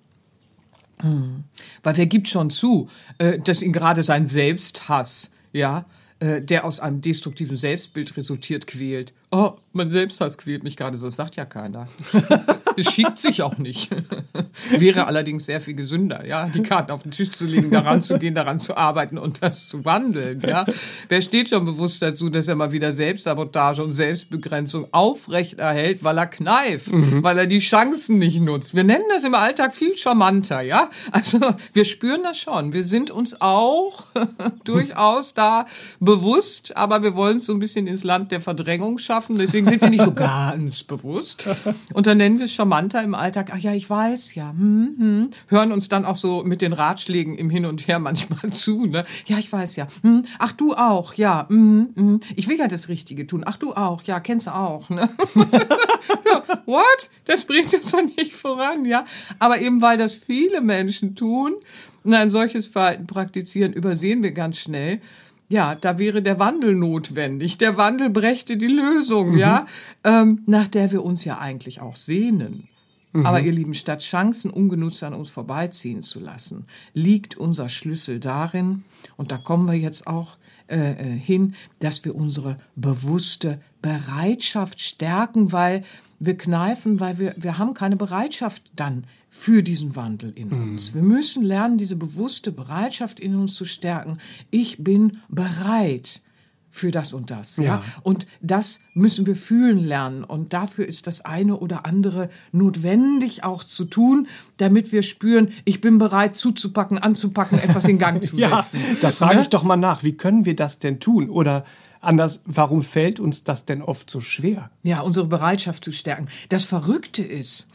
Weil 1.84 1.98
wer 1.98 2.08
gibt 2.08 2.28
schon 2.28 2.50
zu, 2.50 2.90
äh, 3.20 3.38
dass 3.38 3.62
ihn 3.62 3.74
gerade 3.74 4.02
sein 4.02 4.26
Selbsthass, 4.26 5.30
ja, 5.54 5.86
äh, 6.20 6.42
der 6.42 6.66
aus 6.66 6.80
einem 6.80 7.02
destruktiven 7.02 7.58
Selbstbild 7.58 8.18
resultiert, 8.18 8.66
quält. 8.66 9.14
Oh, 9.32 9.54
mein 9.78 9.92
Selbsthass 9.92 10.38
quält 10.38 10.64
mich 10.64 10.76
gerade 10.76 10.98
so. 10.98 11.08
Das 11.08 11.16
sagt 11.16 11.36
ja 11.36 11.46
keiner. 11.46 11.88
es 12.78 12.94
schiebt 12.94 13.20
sich 13.20 13.42
auch 13.42 13.58
nicht. 13.58 13.90
Wäre 14.78 15.08
allerdings 15.08 15.46
sehr 15.46 15.62
viel 15.62 15.76
gesünder, 15.76 16.26
ja, 16.26 16.48
die 16.48 16.62
Karten 16.62 16.92
auf 16.92 17.04
den 17.04 17.12
Tisch 17.12 17.32
zu 17.32 17.46
legen, 17.46 17.72
daran 17.72 18.02
zu 18.02 18.18
gehen, 18.18 18.36
daran 18.36 18.60
zu 18.60 18.76
arbeiten 18.76 19.18
und 19.18 19.44
das 19.44 19.68
zu 19.68 19.86
wandeln, 19.86 20.42
ja. 20.42 20.66
Wer 21.08 21.22
steht 21.22 21.50
schon 21.50 21.66
bewusst 21.66 22.02
dazu, 22.02 22.30
dass 22.30 22.48
er 22.48 22.56
mal 22.56 22.72
wieder 22.72 22.92
Selbstsabotage 22.92 23.84
und 23.84 23.92
Selbstbegrenzung 23.92 24.88
aufrecht 24.92 25.60
erhält, 25.60 26.04
weil 26.04 26.18
er 26.18 26.28
kneift, 26.28 26.92
mhm. 26.92 27.24
weil 27.24 27.38
er 27.38 27.48
die 27.48 27.60
Chancen 27.60 28.20
nicht 28.20 28.42
nutzt. 28.42 28.76
Wir 28.76 28.84
nennen 28.84 29.06
das 29.10 29.24
im 29.24 29.36
Alltag 29.36 29.76
viel 29.76 29.96
charmanter, 29.96 30.62
ja. 30.62 30.90
Also, 31.12 31.40
wir 31.74 31.86
spüren 31.86 32.24
das 32.24 32.38
schon. 32.38 32.74
Wir 32.74 32.84
sind 32.84 33.12
uns 33.12 33.40
auch 33.40 34.06
durchaus 34.64 35.34
da 35.34 35.66
bewusst, 36.00 36.76
aber 36.76 37.04
wir 37.04 37.16
wollen 37.16 37.38
es 37.38 37.46
so 37.46 37.54
ein 37.54 37.60
bisschen 37.60 37.88
ins 37.88 38.04
Land 38.04 38.32
der 38.32 38.42
Verdrängung 38.42 38.98
schaffen. 38.98 39.38
Deswegen 39.38 39.67
sind 39.68 39.82
wir 39.82 39.90
nicht 39.90 40.04
so 40.04 40.14
ganz 40.14 40.84
bewusst. 40.84 41.48
Und 41.94 42.08
dann 42.08 42.18
nennen 42.18 42.40
wir 42.40 42.46
es 42.46 42.54
charmanter 42.54 43.04
im 43.04 43.16
Alltag. 43.16 43.52
Ach 43.54 43.58
ja, 43.58 43.74
ich 43.74 43.90
weiß, 43.90 44.36
ja. 44.36 44.50
Hm, 44.52 44.96
hm. 44.98 45.30
Hören 45.48 45.72
uns 45.72 45.90
dann 45.90 46.06
auch 46.06 46.16
so 46.16 46.44
mit 46.44 46.62
den 46.62 46.74
Ratschlägen 46.74 47.38
im 47.38 47.50
Hin 47.50 47.66
und 47.66 47.88
Her 47.88 48.00
manchmal 48.00 48.52
zu. 48.52 48.86
Ne? 48.86 49.06
Ja, 49.26 49.38
ich 49.38 49.52
weiß 49.52 49.76
ja. 49.76 49.88
Hm. 50.02 50.26
Ach, 50.40 50.52
du 50.52 50.74
auch, 50.74 51.14
ja. 51.14 51.48
Hm, 51.50 51.90
hm. 51.96 52.20
Ich 52.36 52.48
will 52.48 52.58
ja 52.58 52.68
das 52.68 52.90
Richtige 52.90 53.28
tun. 53.28 53.44
Ach, 53.46 53.58
du 53.58 53.74
auch, 53.74 54.04
ja, 54.04 54.20
kennst 54.20 54.48
du 54.48 54.56
auch. 54.56 54.90
Ne? 54.90 55.10
What? 56.66 57.10
Das 57.26 57.46
bringt 57.46 57.74
uns 57.74 57.92
doch 57.92 58.04
nicht 58.04 58.34
voran, 58.34 58.86
ja. 58.86 59.06
Aber 59.40 59.60
eben 59.60 59.82
weil 59.82 59.98
das 59.98 60.14
viele 60.14 60.62
Menschen 60.62 61.16
tun 61.16 61.56
und 62.04 62.14
ein 62.14 62.30
solches 62.30 62.68
Verhalten 62.68 63.08
praktizieren, 63.08 63.74
übersehen 63.74 64.24
wir 64.24 64.32
ganz 64.32 64.58
schnell, 64.58 65.02
ja, 65.50 65.76
da 65.76 65.98
wäre 65.98 66.22
der 66.22 66.40
Wandel 66.40 66.76
notwendig. 66.76 67.58
Der 67.58 67.78
Wandel 67.78 68.10
brächte 68.10 68.58
die 68.58 68.68
Lösung, 68.68 69.32
mhm. 69.32 69.38
ja, 69.38 69.66
ähm, 70.04 70.44
nach 70.46 70.68
der 70.68 70.92
wir 70.92 71.04
uns 71.04 71.24
ja 71.26 71.38
eigentlich 71.38 71.82
auch 71.82 71.96
sehnen. 71.96 72.68
Mhm. 73.14 73.26
Aber 73.26 73.42
ihr 73.42 73.54
Lieben, 73.54 73.74
statt 73.74 74.02
Chancen 74.02 74.52
ungenutzt 74.52 75.04
an 75.04 75.14
uns 75.14 75.30
vorbeiziehen 75.30 76.02
zu 76.02 76.20
lassen, 76.20 76.66
liegt 76.94 77.38
unser 77.38 77.70
Schlüssel 77.70 78.20
darin, 78.20 78.84
und 79.16 79.32
da 79.32 79.38
kommen 79.38 79.68
wir 79.68 79.78
jetzt 79.78 80.08
auch 80.08 80.38
äh, 80.68 80.92
äh 80.92 81.18
hin, 81.18 81.56
dass 81.80 82.04
wir 82.04 82.16
unsere 82.16 82.58
bewusste 82.76 83.62
Bereitschaft 83.82 84.82
stärken, 84.82 85.54
weil 85.54 85.84
wir 86.20 86.38
kneifen, 86.38 87.00
weil 87.00 87.20
wir, 87.20 87.36
wir 87.38 87.58
haben 87.58 87.74
keine 87.74 87.96
Bereitschaft 87.96 88.64
dann 88.76 89.06
für 89.30 89.62
diesen 89.62 89.96
Wandel 89.96 90.32
in 90.36 90.50
mhm. 90.50 90.64
uns. 90.64 90.94
Wir 90.94 91.02
müssen 91.04 91.44
lernen, 91.44 91.78
diese 91.78 91.96
bewusste 91.96 92.52
Bereitschaft 92.52 93.20
in 93.20 93.36
uns 93.36 93.56
zu 93.56 93.66
stärken. 93.66 94.20
Ich 94.50 94.84
bin 94.84 95.20
bereit 95.30 96.22
für 96.70 96.92
das 96.92 97.14
und 97.14 97.32
das. 97.32 97.58
Ja. 97.58 97.64
ja. 97.64 97.84
Und 98.04 98.28
das 98.42 98.80
müssen 98.94 99.26
wir 99.26 99.36
fühlen 99.36 99.80
lernen. 99.80 100.24
Und 100.24 100.54
dafür 100.54 100.88
ist 100.88 101.08
das 101.08 101.26
eine 101.26 101.58
oder 101.58 101.86
andere 101.86 102.30
notwendig 102.52 103.44
auch 103.44 103.64
zu 103.64 103.86
tun, 103.86 104.28
damit 104.58 104.92
wir 104.92 105.02
spüren, 105.02 105.50
ich 105.66 105.82
bin 105.82 105.98
bereit 105.98 106.36
zuzupacken, 106.36 106.98
anzupacken, 106.98 107.60
etwas 107.60 107.88
in 107.88 107.98
Gang 107.98 108.24
zu 108.26 108.38
setzen. 108.38 108.80
ja, 108.80 108.96
da 109.02 109.12
frage 109.12 109.36
ne? 109.36 109.42
ich 109.42 109.50
doch 109.50 109.64
mal 109.64 109.78
nach, 109.78 110.04
wie 110.04 110.14
können 110.14 110.46
wir 110.46 110.56
das 110.56 110.80
denn 110.80 111.00
tun? 111.00 111.30
Oder 111.30 111.66
anders, 112.02 112.42
warum 112.46 112.82
fällt 112.82 113.20
uns 113.20 113.44
das 113.44 113.66
denn 113.66 113.82
oft 113.82 114.10
so 114.10 114.22
schwer? 114.22 114.72
Ja, 114.84 115.02
unsere 115.02 115.28
Bereitschaft 115.28 115.84
zu 115.84 115.92
stärken. 115.92 116.28
Das 116.50 116.66
Verrückte 116.66 117.24
ist, 117.24 117.68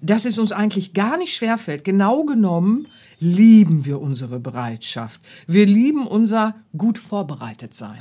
dass 0.00 0.24
es 0.24 0.38
uns 0.38 0.52
eigentlich 0.52 0.94
gar 0.94 1.16
nicht 1.16 1.34
schwerfällt. 1.34 1.84
Genau 1.84 2.24
genommen 2.24 2.88
lieben 3.18 3.86
wir 3.86 4.00
unsere 4.00 4.38
Bereitschaft. 4.38 5.20
Wir 5.46 5.66
lieben 5.66 6.06
unser 6.06 6.54
gut 6.76 6.98
vorbereitet 6.98 7.74
sein. 7.74 7.98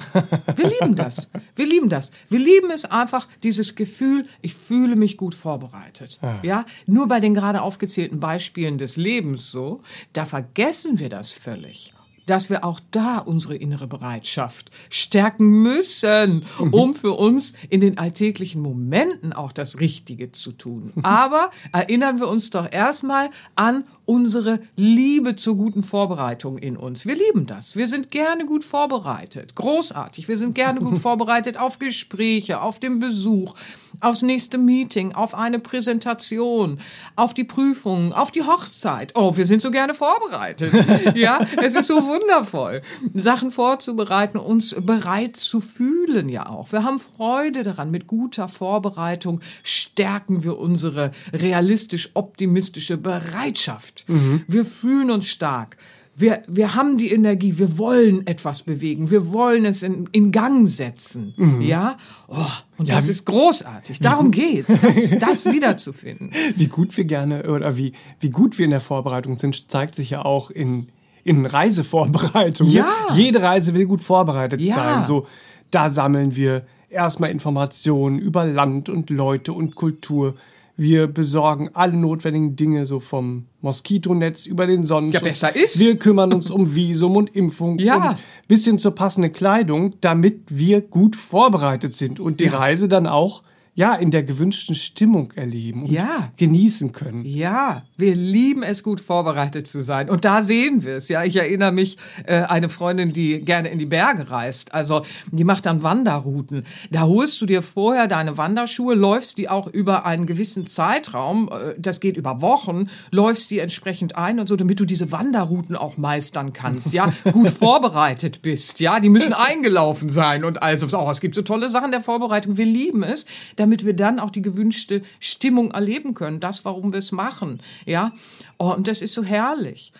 Wir 0.56 0.70
lieben 0.80 0.96
das. 0.96 1.32
Wir 1.56 1.66
lieben 1.66 1.90
das. 1.90 2.12
Wir 2.30 2.40
lieben 2.40 2.70
es 2.72 2.86
einfach, 2.86 3.28
dieses 3.44 3.76
Gefühl, 3.76 4.28
ich 4.42 4.54
fühle 4.54 4.96
mich 4.96 5.18
gut 5.18 5.36
vorbereitet. 5.36 6.20
Ja. 6.22 6.40
ja, 6.44 6.66
nur 6.86 7.08
bei 7.08 7.20
den 7.20 7.34
gerade 7.34 7.62
aufgezählten 7.62 8.20
Beispielen 8.20 8.78
des 8.78 8.98
Lebens 8.98 9.52
so, 9.52 9.82
da 10.14 10.26
vergessen 10.26 11.00
wir 11.00 11.10
das 11.10 11.32
völlig 11.32 11.95
dass 12.26 12.50
wir 12.50 12.64
auch 12.64 12.80
da 12.92 13.20
unsere 13.20 13.56
innere 13.56 13.88
Bereitschaft 13.88 14.72
stärken 14.90 15.62
müssen, 15.62 16.46
mhm. 16.60 16.74
um 16.74 16.94
für 16.94 17.14
uns 17.14 17.54
in 17.70 17.82
den 17.82 17.98
alltäglichen 17.98 18.62
Momenten 18.62 19.34
auch 19.34 19.52
das 19.52 19.80
Richtige 19.80 20.32
zu 20.32 20.52
tun. 20.52 20.94
Aber 21.04 21.52
erinnern 21.72 22.20
wir 22.20 22.28
uns 22.28 22.50
doch 22.50 22.72
erstmal 22.72 23.30
an 23.56 23.86
unsere 24.06 24.60
Liebe 24.76 25.36
zur 25.36 25.56
guten 25.56 25.84
Vorbereitung 25.84 26.58
in 26.58 26.78
uns. 26.78 27.06
Wir 27.06 27.16
lieben 27.16 27.48
das. 27.48 27.76
Wir 27.76 27.88
sind 27.88 28.12
gerne 28.12 28.46
gut 28.46 28.64
vorbereitet. 28.64 29.56
Großartig. 29.56 30.28
Wir 30.28 30.38
sind 30.38 30.56
gerne 30.56 30.80
gut 30.80 30.98
vorbereitet 31.00 31.58
auf 31.58 31.80
Gespräche, 31.80 32.62
auf 32.62 32.80
den 32.80 33.00
Besuch, 33.00 33.56
aufs 34.02 34.22
nächste 34.22 34.58
Meeting, 34.58 35.14
auf 35.14 35.36
eine 35.36 35.60
Präsentation, 35.60 36.80
auf 37.16 37.34
die 37.34 37.44
Prüfungen, 37.44 38.14
auf 38.14 38.32
die 38.32 38.44
Hochzeit. 38.44 39.12
Oh, 39.16 39.38
wir 39.38 39.46
sind 39.46 39.62
so 39.62 39.72
gerne 39.72 39.94
vorbereitet. 39.94 40.74
ja, 41.16 41.46
es 41.62 41.76
ist 41.76 41.88
so 41.88 42.06
wundervoll, 42.06 42.82
Sachen 43.14 43.52
vorzubereiten, 43.52 44.38
uns 44.38 44.76
bereit 44.80 45.38
zu 45.38 45.62
fühlen 45.62 46.30
ja 46.30 46.50
auch. 46.50 46.72
Wir 46.72 46.84
haben 46.84 47.00
Freude 47.00 47.64
daran. 47.64 47.92
Mit 47.92 48.08
guter 48.08 48.48
Vorbereitung 48.48 49.42
stärken 49.64 50.44
wir 50.44 50.58
unsere 50.58 51.12
realistisch 51.34 52.12
optimistische 52.14 52.98
Bereitschaft. 52.98 54.06
Mhm. 54.08 54.44
Wir 54.48 54.66
fühlen 54.66 55.12
uns 55.12 55.28
stark. 55.28 55.78
Wir, 56.18 56.44
wir 56.48 56.76
haben 56.76 56.98
die 56.98 57.12
Energie, 57.12 57.58
wir 57.58 57.78
wollen 57.78 58.26
etwas 58.26 58.64
bewegen, 58.64 59.12
wir 59.12 59.34
wollen 59.34 59.66
es 59.66 59.84
in, 59.84 60.08
in 60.14 60.32
Gang 60.32 60.66
setzen. 60.68 61.34
Mhm. 61.36 61.62
Ja, 61.62 61.98
oh, 62.28 62.36
und 62.78 62.88
ja, 62.88 62.96
das 62.96 63.10
ist 63.10 63.26
großartig. 63.26 64.00
Darum 64.00 64.32
geht's, 64.32 64.80
das, 64.82 65.20
das 65.20 65.46
wiederzufinden. 65.46 66.32
Wie 66.56 66.68
gut 66.68 66.96
wir 66.96 67.04
gerne 67.04 67.52
oder 67.52 67.76
wie, 67.76 67.94
wie 68.22 68.30
gut 68.30 68.58
wir 68.58 68.66
in 68.66 68.72
der 68.72 68.82
Vorbereitung 68.82 69.38
sind, 69.38 69.70
zeigt 69.70 69.96
sich 69.96 70.12
ja 70.12 70.24
auch 70.24 70.52
in, 70.52 70.88
in 71.26 71.46
Reisevorbereitungen. 71.46 72.72
Ja. 72.72 72.88
Jede 73.14 73.42
Reise 73.42 73.74
will 73.74 73.86
gut 73.86 74.02
vorbereitet 74.02 74.62
ja. 74.62 74.76
sein. 74.76 75.04
So, 75.04 75.28
da 75.72 75.90
sammeln 75.90 76.36
wir 76.36 76.66
erstmal 76.90 77.32
Informationen 77.32 78.20
über 78.20 78.46
Land 78.46 78.90
und 78.90 79.10
Leute 79.10 79.52
und 79.52 79.76
Kultur. 79.76 80.36
Wir 80.78 81.08
besorgen 81.08 81.70
alle 81.74 81.96
notwendigen 81.96 82.56
Dinge, 82.56 82.86
so 82.86 83.00
vom 83.00 83.46
Moskitonetz 83.62 84.46
über 84.46 84.68
den 84.68 84.86
Sonnenschutz. 84.86 85.22
Ja, 85.22 85.28
besser 85.28 85.56
ist. 85.56 85.80
Wir 85.80 85.98
kümmern 85.98 86.34
uns 86.34 86.52
um 86.52 86.76
Visum 86.76 87.16
und 87.16 87.34
Impfung 87.36 87.80
ja. 87.80 88.12
und 88.12 88.18
bis 88.48 88.66
hin 88.66 88.78
zur 88.78 88.94
passenden 88.94 89.32
Kleidung, 89.32 89.96
damit 90.02 90.42
wir 90.50 90.82
gut 90.82 91.16
vorbereitet 91.16 91.96
sind 91.96 92.20
und 92.20 92.40
die 92.42 92.46
ja. 92.46 92.58
Reise 92.58 92.88
dann 92.88 93.08
auch 93.08 93.44
ja, 93.78 93.94
in 93.94 94.10
der 94.10 94.24
gewünschten 94.24 94.74
Stimmung 94.74 95.34
erleben 95.36 95.84
und 95.84 95.92
Ja. 95.92 96.32
genießen 96.38 96.94
können. 96.94 97.26
Ja, 97.26 97.84
wir 97.98 98.14
lieben 98.14 98.62
es, 98.64 98.84
gut 98.84 99.00
vorbereitet 99.00 99.68
zu 99.68 99.82
sein. 99.82 100.10
Und 100.10 100.26
da 100.26 100.42
sehen 100.42 100.84
wir 100.84 100.96
es. 100.96 101.08
Ja, 101.08 101.24
ich 101.24 101.36
erinnere 101.38 101.72
mich, 101.72 101.98
äh, 102.26 102.42
eine 102.42 102.70
Freundin, 102.70 103.14
die 103.14 103.40
gerne 103.40 103.70
in 103.70 103.80
die 103.80 103.86
Berge 103.86 104.30
reist. 104.30 104.74
Also, 104.74 105.06
die 105.32 105.44
macht 105.44 105.66
dann 105.66 105.82
Wanderrouten. 105.82 106.66
Da 106.92 107.04
holst 107.04 107.42
du 107.42 107.46
dir 107.46 107.62
vorher 107.62 108.08
deine 108.08 108.38
Wanderschuhe, 108.38 108.96
läufst 108.96 109.38
die 109.38 109.50
auch 109.50 109.68
über 109.68 110.06
einen 110.06 110.26
gewissen 110.26 110.68
Zeitraum, 110.68 111.50
äh, 111.50 111.76
das 111.78 112.00
geht 112.00 112.18
über 112.18 112.42
Wochen, 112.42 112.90
läufst 113.12 113.50
die 113.50 113.60
entsprechend 113.60 114.16
ein 114.16 114.40
und 114.40 114.48
so, 114.48 114.56
damit 114.56 114.80
du 114.80 114.86
diese 114.86 115.12
Wanderrouten 115.12 115.76
auch 115.76 115.98
meistern 115.98 116.52
kannst. 116.52 116.94
Ja, 116.94 117.14
gut 117.32 117.50
vorbereitet 117.50 118.42
bist. 118.42 118.80
Ja, 118.82 119.00
die 119.00 119.10
müssen 119.10 119.34
eingelaufen 119.34 120.10
sein 120.10 120.44
und 120.44 120.62
also, 120.62 120.86
oh, 120.98 121.10
es 121.10 121.22
gibt 121.22 121.36
so 121.36 121.44
tolle 121.44 121.70
Sachen 121.70 121.92
der 121.92 122.02
Vorbereitung. 122.02 122.58
Wir 122.58 122.66
lieben 122.66 123.04
es, 123.04 123.26
damit 123.56 123.86
wir 123.86 123.94
dann 123.94 124.20
auch 124.20 124.32
die 124.32 124.42
gewünschte 124.42 125.02
Stimmung 125.20 125.72
erleben 125.72 126.14
können. 126.14 126.42
Das, 126.42 126.66
warum 126.66 126.92
wir 126.92 127.00
es 127.00 127.12
machen. 127.12 127.62
Ja, 127.86 128.12
oh, 128.58 128.72
und 128.72 128.88
das 128.88 129.02
ist 129.02 129.14
so 129.14 129.24
herrlich. 129.24 129.94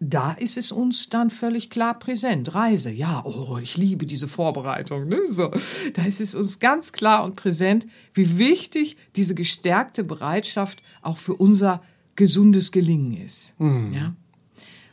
Da 0.00 0.32
ist 0.32 0.56
es 0.58 0.72
uns 0.72 1.08
dann 1.10 1.30
völlig 1.30 1.70
klar 1.70 1.98
präsent. 1.98 2.54
Reise, 2.54 2.90
ja, 2.90 3.24
oh, 3.24 3.58
ich 3.58 3.76
liebe 3.76 4.04
diese 4.04 4.26
Vorbereitung. 4.26 5.08
Ne? 5.08 5.20
So, 5.28 5.50
da 5.94 6.04
ist 6.04 6.20
es 6.20 6.34
uns 6.34 6.58
ganz 6.58 6.92
klar 6.92 7.24
und 7.24 7.36
präsent, 7.36 7.86
wie 8.12 8.36
wichtig 8.36 8.96
diese 9.14 9.34
gestärkte 9.34 10.02
Bereitschaft 10.02 10.82
auch 11.02 11.18
für 11.18 11.34
unser 11.34 11.82
gesundes 12.16 12.72
Gelingen 12.72 13.16
ist. 13.16 13.54
Ja? 13.58 14.14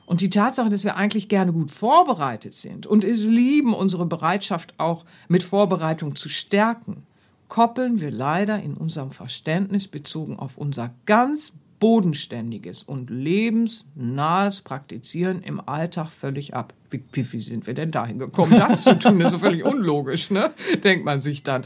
Und 0.09 0.21
die 0.21 0.31
Tatsache, 0.31 0.69
dass 0.69 0.83
wir 0.83 0.95
eigentlich 0.95 1.29
gerne 1.29 1.53
gut 1.53 1.69
vorbereitet 1.69 2.55
sind 2.55 2.87
und 2.87 3.03
es 3.03 3.25
lieben, 3.25 3.75
unsere 3.75 4.07
Bereitschaft 4.07 4.73
auch 4.79 5.05
mit 5.27 5.43
Vorbereitung 5.43 6.15
zu 6.15 6.29
stärken, 6.29 7.03
koppeln 7.47 8.01
wir 8.01 8.09
leider 8.09 8.59
in 8.59 8.73
unserem 8.73 9.11
Verständnis 9.11 9.87
bezogen 9.87 10.39
auf 10.39 10.57
unser 10.57 10.95
ganz 11.05 11.53
bodenständiges 11.79 12.83
und 12.83 13.09
lebensnahes 13.09 14.61
Praktizieren 14.61 15.41
im 15.41 15.61
Alltag 15.67 16.09
völlig 16.09 16.53
ab. 16.53 16.73
Wie, 16.89 17.03
wie, 17.13 17.31
wie 17.31 17.41
sind 17.41 17.67
wir 17.67 17.73
denn 17.73 17.91
dahin 17.91 18.19
gekommen, 18.19 18.51
das 18.51 18.83
zu 18.83 18.97
tun? 18.97 19.19
Das 19.19 19.33
ist 19.33 19.39
so 19.39 19.45
völlig 19.45 19.63
unlogisch, 19.63 20.31
ne? 20.31 20.51
Denkt 20.83 21.05
man 21.05 21.21
sich 21.21 21.43
dann. 21.43 21.63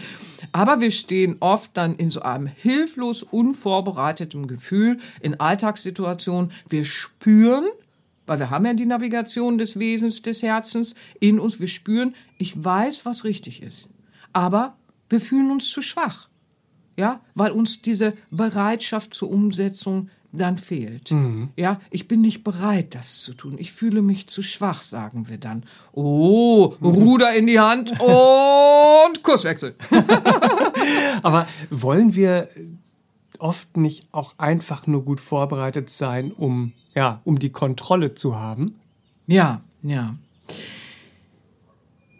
Aber 0.52 0.82
wir 0.82 0.92
stehen 0.92 1.38
oft 1.40 1.72
dann 1.76 1.96
in 1.96 2.10
so 2.10 2.22
einem 2.22 2.46
hilflos 2.46 3.24
unvorbereiteten 3.24 4.48
Gefühl 4.48 5.00
in 5.22 5.40
Alltagssituationen. 5.40 6.52
Wir 6.68 6.86
spüren, 6.86 7.66
weil 8.28 8.40
wir 8.40 8.50
haben 8.50 8.66
ja 8.66 8.74
die 8.74 8.86
Navigation 8.86 9.58
des 9.58 9.80
Wesens, 9.80 10.22
des 10.22 10.44
Herzens 10.44 10.96
in 11.20 11.40
uns. 11.40 11.60
Wir 11.60 11.68
spüren, 11.68 12.16
ich 12.38 12.62
weiß, 12.62 13.06
was 13.06 13.24
richtig 13.24 13.64
ist. 13.64 13.90
Aber 14.34 14.76
wir 15.10 15.22
fühlen 15.22 15.52
uns 15.52 15.70
zu 15.70 15.82
schwach. 15.82 16.28
Ja, 16.96 17.22
weil 17.36 17.52
uns 17.52 17.82
diese 17.82 18.14
Bereitschaft 18.30 19.14
zur 19.14 19.32
Umsetzung 19.32 20.10
dann 20.34 20.58
fehlt. 20.58 21.14
Ja, 21.56 21.80
ich 21.92 22.08
bin 22.08 22.22
nicht 22.22 22.44
bereit, 22.44 22.96
das 22.96 23.22
zu 23.22 23.34
tun. 23.34 23.56
Ich 23.60 23.72
fühle 23.72 24.02
mich 24.02 24.28
zu 24.28 24.42
schwach, 24.42 24.82
sagen 24.82 25.30
wir 25.30 25.38
dann. 25.38 25.64
Oh, 25.92 26.74
Ruder 26.82 27.36
in 27.36 27.46
die 27.46 27.60
Hand 27.60 27.92
und 28.00 29.24
Kurswechsel. 29.24 29.76
Aber 31.22 31.48
wollen 31.70 32.16
wir 32.16 32.50
oft 33.38 33.78
nicht 33.78 34.08
auch 34.12 34.34
einfach 34.38 34.88
nur 34.88 35.06
gut 35.06 35.22
vorbereitet 35.22 35.90
sein, 35.90 36.32
um, 36.32 36.74
ja, 36.96 37.22
um 37.26 37.38
die 37.38 37.52
Kontrolle 37.52 38.16
zu 38.16 38.36
haben? 38.36 38.80
Ja, 39.28 39.62
ja. 39.84 40.16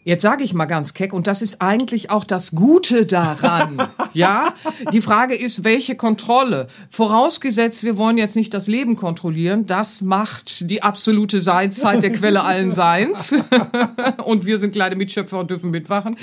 Jetzt 0.06 0.22
sage 0.22 0.44
ich 0.44 0.54
mal 0.54 0.66
ganz 0.66 0.94
keck, 0.94 1.14
und 1.14 1.28
das 1.28 1.42
ist 1.42 1.62
eigentlich 1.62 2.10
auch 2.10 2.26
das 2.26 2.52
Gute 2.52 3.06
daran. 3.06 3.88
ja, 4.14 4.54
die 4.92 5.02
Frage 5.02 5.36
ist, 5.36 5.64
welche 5.64 5.96
Kontrolle? 5.96 6.68
Vorausgesetzt, 6.90 7.84
wir 7.84 7.98
wollen 7.98 8.18
jetzt 8.18 8.36
nicht 8.36 8.54
das 8.54 8.68
Leben 8.68 8.96
kontrollieren, 8.96 9.66
das 9.66 10.02
macht 10.02 10.70
die 10.70 10.84
absolute 10.84 11.40
Seinszeit 11.40 12.04
der 12.04 12.12
Quelle 12.12 12.44
allen 12.44 12.72
Seins. 12.72 13.34
und 14.26 14.46
wir 14.46 14.60
sind 14.60 14.72
kleine 14.72 14.96
Mitschöpfer 14.96 15.40
und 15.40 15.50
dürfen 15.50 15.72
mitwachen. 15.72 16.18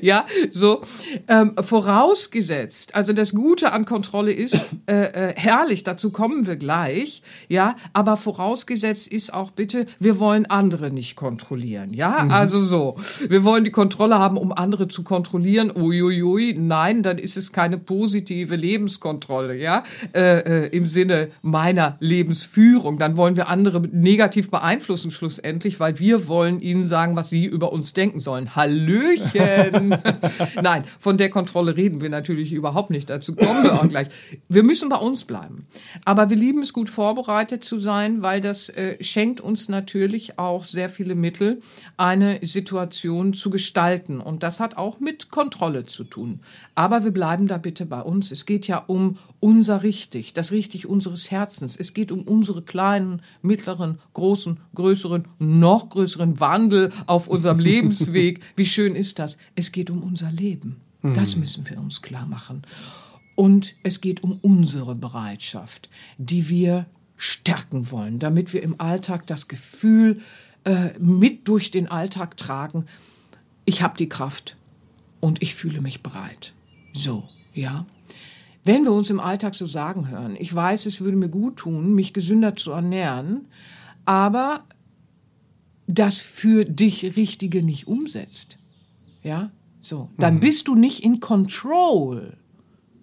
Ja, 0.00 0.26
so. 0.50 0.80
Ähm, 1.28 1.54
vorausgesetzt, 1.60 2.94
also 2.94 3.12
das 3.12 3.32
Gute 3.32 3.72
an 3.72 3.84
Kontrolle 3.84 4.32
ist 4.32 4.66
äh, 4.86 5.30
äh, 5.30 5.34
herrlich, 5.36 5.84
dazu 5.84 6.10
kommen 6.10 6.46
wir 6.46 6.56
gleich. 6.56 7.22
Ja, 7.48 7.76
aber 7.92 8.16
vorausgesetzt 8.16 9.08
ist 9.08 9.32
auch 9.32 9.52
bitte, 9.52 9.86
wir 9.98 10.18
wollen 10.18 10.46
andere 10.46 10.90
nicht 10.90 11.16
kontrollieren. 11.16 11.92
Ja, 11.92 12.26
also 12.28 12.60
so. 12.60 12.96
Wir 13.28 13.44
wollen 13.44 13.64
die 13.64 13.70
Kontrolle 13.70 14.18
haben, 14.18 14.36
um 14.36 14.52
andere 14.52 14.88
zu 14.88 15.02
kontrollieren. 15.02 15.70
Uiuiui, 15.74 16.54
nein, 16.56 17.02
dann 17.02 17.18
ist 17.18 17.36
es 17.36 17.52
keine 17.52 17.78
positive 17.78 18.56
Lebenskontrolle, 18.56 19.56
ja, 19.56 19.84
äh, 20.14 20.66
äh, 20.66 20.76
im 20.76 20.86
Sinne 20.86 21.30
meiner 21.42 21.96
Lebensführung. 22.00 22.98
Dann 22.98 23.16
wollen 23.16 23.36
wir 23.36 23.48
andere 23.48 23.80
negativ 23.80 24.50
beeinflussen 24.50 25.10
schlussendlich, 25.10 25.80
weil 25.80 25.98
wir 25.98 26.28
wollen 26.28 26.60
ihnen 26.60 26.86
sagen, 26.86 27.16
was 27.16 27.30
sie 27.30 27.44
über 27.44 27.72
uns 27.72 27.92
denken 27.92 28.20
sollen. 28.20 28.56
Hallöchen! 28.56 29.96
nein, 30.62 30.84
von 30.98 31.18
der 31.18 31.30
Kontrolle 31.30 31.76
reden 31.76 32.00
wir 32.00 32.08
natürlich 32.08 32.52
überhaupt 32.52 32.90
nicht. 32.90 33.10
Dazu 33.10 33.34
kommen 33.34 33.64
wir 33.64 33.74
auch 33.74 33.88
gleich. 33.88 34.08
Wir 34.48 34.62
müssen 34.62 34.88
bei 34.88 34.96
uns 34.96 35.24
bleiben. 35.24 35.66
Aber 36.04 36.30
wir 36.30 36.36
lieben 36.36 36.62
es, 36.62 36.72
gut 36.72 36.88
vorbereitet 36.88 37.64
zu 37.64 37.78
sein, 37.80 38.22
weil 38.22 38.40
das 38.40 38.68
äh, 38.70 38.96
schenkt 39.02 39.40
uns 39.40 39.68
natürlich 39.68 40.38
auch 40.38 40.64
sehr 40.64 40.88
viele 40.88 41.14
Mittel, 41.14 41.60
eine 41.96 42.38
Situation 42.42 43.09
zu 43.32 43.50
gestalten. 43.50 44.20
Und 44.20 44.42
das 44.42 44.60
hat 44.60 44.76
auch 44.76 45.00
mit 45.00 45.30
Kontrolle 45.30 45.84
zu 45.84 46.04
tun. 46.04 46.40
Aber 46.74 47.04
wir 47.04 47.10
bleiben 47.10 47.46
da 47.46 47.58
bitte 47.58 47.86
bei 47.86 48.00
uns. 48.00 48.30
Es 48.30 48.46
geht 48.46 48.66
ja 48.66 48.78
um 48.78 49.18
unser 49.40 49.82
Richtig, 49.82 50.32
das 50.34 50.52
Richtig 50.52 50.86
unseres 50.86 51.30
Herzens. 51.30 51.76
Es 51.76 51.94
geht 51.94 52.12
um 52.12 52.22
unsere 52.22 52.62
kleinen, 52.62 53.22
mittleren, 53.42 53.98
großen, 54.14 54.58
größeren, 54.74 55.26
noch 55.38 55.90
größeren 55.90 56.40
Wandel 56.40 56.92
auf 57.06 57.28
unserem 57.28 57.58
Lebensweg. 57.60 58.40
Wie 58.56 58.66
schön 58.66 58.94
ist 58.94 59.18
das? 59.18 59.36
Es 59.54 59.72
geht 59.72 59.90
um 59.90 60.02
unser 60.02 60.30
Leben. 60.30 60.80
Das 61.02 61.36
müssen 61.36 61.68
wir 61.68 61.78
uns 61.78 62.02
klar 62.02 62.26
machen. 62.26 62.62
Und 63.34 63.74
es 63.82 64.02
geht 64.02 64.22
um 64.22 64.38
unsere 64.42 64.94
Bereitschaft, 64.94 65.88
die 66.18 66.50
wir 66.50 66.86
stärken 67.16 67.90
wollen, 67.90 68.18
damit 68.18 68.52
wir 68.52 68.62
im 68.62 68.80
Alltag 68.80 69.26
das 69.26 69.48
Gefühl 69.48 70.18
äh, 70.18 70.22
mit 70.98 71.48
durch 71.48 71.70
den 71.70 71.88
Alltag 71.88 72.36
tragen, 72.36 72.86
ich 73.64 73.82
habe 73.82 73.96
die 73.96 74.08
Kraft 74.08 74.56
und 75.20 75.42
ich 75.42 75.54
fühle 75.54 75.80
mich 75.80 76.02
bereit. 76.02 76.52
So, 76.92 77.28
ja. 77.54 77.86
Wenn 78.64 78.84
wir 78.84 78.92
uns 78.92 79.08
im 79.10 79.20
Alltag 79.20 79.54
so 79.54 79.66
sagen 79.66 80.08
hören, 80.08 80.36
ich 80.38 80.54
weiß, 80.54 80.86
es 80.86 81.00
würde 81.00 81.16
mir 81.16 81.28
gut 81.28 81.56
tun, 81.56 81.94
mich 81.94 82.12
gesünder 82.12 82.56
zu 82.56 82.72
ernähren, 82.72 83.46
aber 84.04 84.64
das 85.86 86.18
für 86.18 86.64
dich 86.64 87.16
Richtige 87.16 87.62
nicht 87.62 87.86
umsetzt, 87.86 88.58
ja, 89.22 89.50
so, 89.80 90.10
dann 90.18 90.40
bist 90.40 90.68
du 90.68 90.74
nicht 90.74 91.02
in 91.02 91.20
Control. 91.20 92.36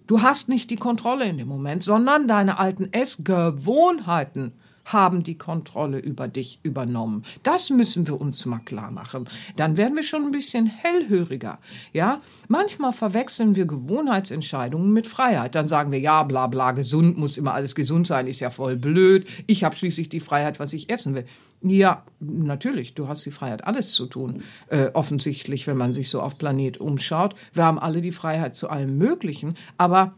Du 0.06 0.22
hast 0.22 0.48
nicht 0.48 0.70
die 0.70 0.76
Kontrolle 0.76 1.28
in 1.28 1.38
dem 1.38 1.48
Moment, 1.48 1.82
sondern 1.82 2.28
deine 2.28 2.58
alten 2.58 2.92
Essgewohnheiten 2.92 4.52
haben 4.92 5.22
die 5.22 5.36
Kontrolle 5.36 5.98
über 5.98 6.28
dich 6.28 6.60
übernommen. 6.62 7.24
Das 7.42 7.70
müssen 7.70 8.06
wir 8.06 8.20
uns 8.20 8.46
mal 8.46 8.60
klar 8.60 8.90
machen. 8.90 9.28
Dann 9.56 9.76
werden 9.76 9.96
wir 9.96 10.02
schon 10.02 10.24
ein 10.24 10.30
bisschen 10.30 10.66
hellhöriger. 10.66 11.58
Ja, 11.92 12.20
manchmal 12.48 12.92
verwechseln 12.92 13.56
wir 13.56 13.66
Gewohnheitsentscheidungen 13.66 14.92
mit 14.92 15.06
Freiheit. 15.06 15.54
Dann 15.54 15.68
sagen 15.68 15.92
wir, 15.92 16.00
ja, 16.00 16.22
bla, 16.22 16.46
bla, 16.46 16.72
gesund 16.72 17.18
muss 17.18 17.38
immer 17.38 17.54
alles 17.54 17.74
gesund 17.74 18.06
sein, 18.06 18.26
ist 18.26 18.40
ja 18.40 18.50
voll 18.50 18.76
blöd. 18.76 19.26
Ich 19.46 19.64
habe 19.64 19.76
schließlich 19.76 20.08
die 20.08 20.20
Freiheit, 20.20 20.60
was 20.60 20.72
ich 20.72 20.90
essen 20.90 21.14
will. 21.14 21.26
Ja, 21.62 22.04
natürlich, 22.20 22.94
du 22.94 23.08
hast 23.08 23.26
die 23.26 23.30
Freiheit, 23.30 23.64
alles 23.64 23.92
zu 23.92 24.06
tun. 24.06 24.42
Äh, 24.68 24.90
offensichtlich, 24.94 25.66
wenn 25.66 25.76
man 25.76 25.92
sich 25.92 26.08
so 26.08 26.20
auf 26.20 26.38
Planet 26.38 26.78
umschaut. 26.78 27.34
Wir 27.52 27.64
haben 27.64 27.78
alle 27.78 28.00
die 28.00 28.12
Freiheit 28.12 28.54
zu 28.54 28.70
allem 28.70 28.96
Möglichen, 28.96 29.56
aber 29.76 30.14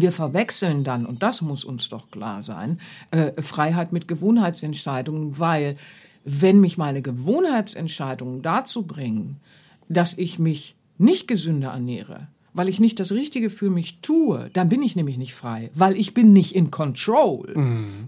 wir 0.00 0.12
verwechseln 0.12 0.84
dann, 0.84 1.06
und 1.06 1.22
das 1.22 1.40
muss 1.42 1.64
uns 1.64 1.88
doch 1.88 2.10
klar 2.10 2.42
sein, 2.42 2.80
äh, 3.10 3.40
Freiheit 3.42 3.92
mit 3.92 4.08
Gewohnheitsentscheidungen, 4.08 5.38
weil 5.38 5.76
wenn 6.24 6.60
mich 6.60 6.78
meine 6.78 7.02
Gewohnheitsentscheidungen 7.02 8.42
dazu 8.42 8.86
bringen, 8.86 9.40
dass 9.88 10.16
ich 10.16 10.38
mich 10.38 10.74
nicht 10.98 11.28
gesünder 11.28 11.70
ernähre, 11.70 12.28
weil 12.54 12.68
ich 12.68 12.80
nicht 12.80 13.00
das 13.00 13.12
Richtige 13.12 13.50
für 13.50 13.68
mich 13.68 14.00
tue, 14.00 14.48
dann 14.52 14.68
bin 14.68 14.82
ich 14.82 14.96
nämlich 14.96 15.18
nicht 15.18 15.34
frei, 15.34 15.70
weil 15.74 15.96
ich 15.96 16.14
bin 16.14 16.32
nicht 16.32 16.54
in 16.54 16.70
Control. 16.70 17.52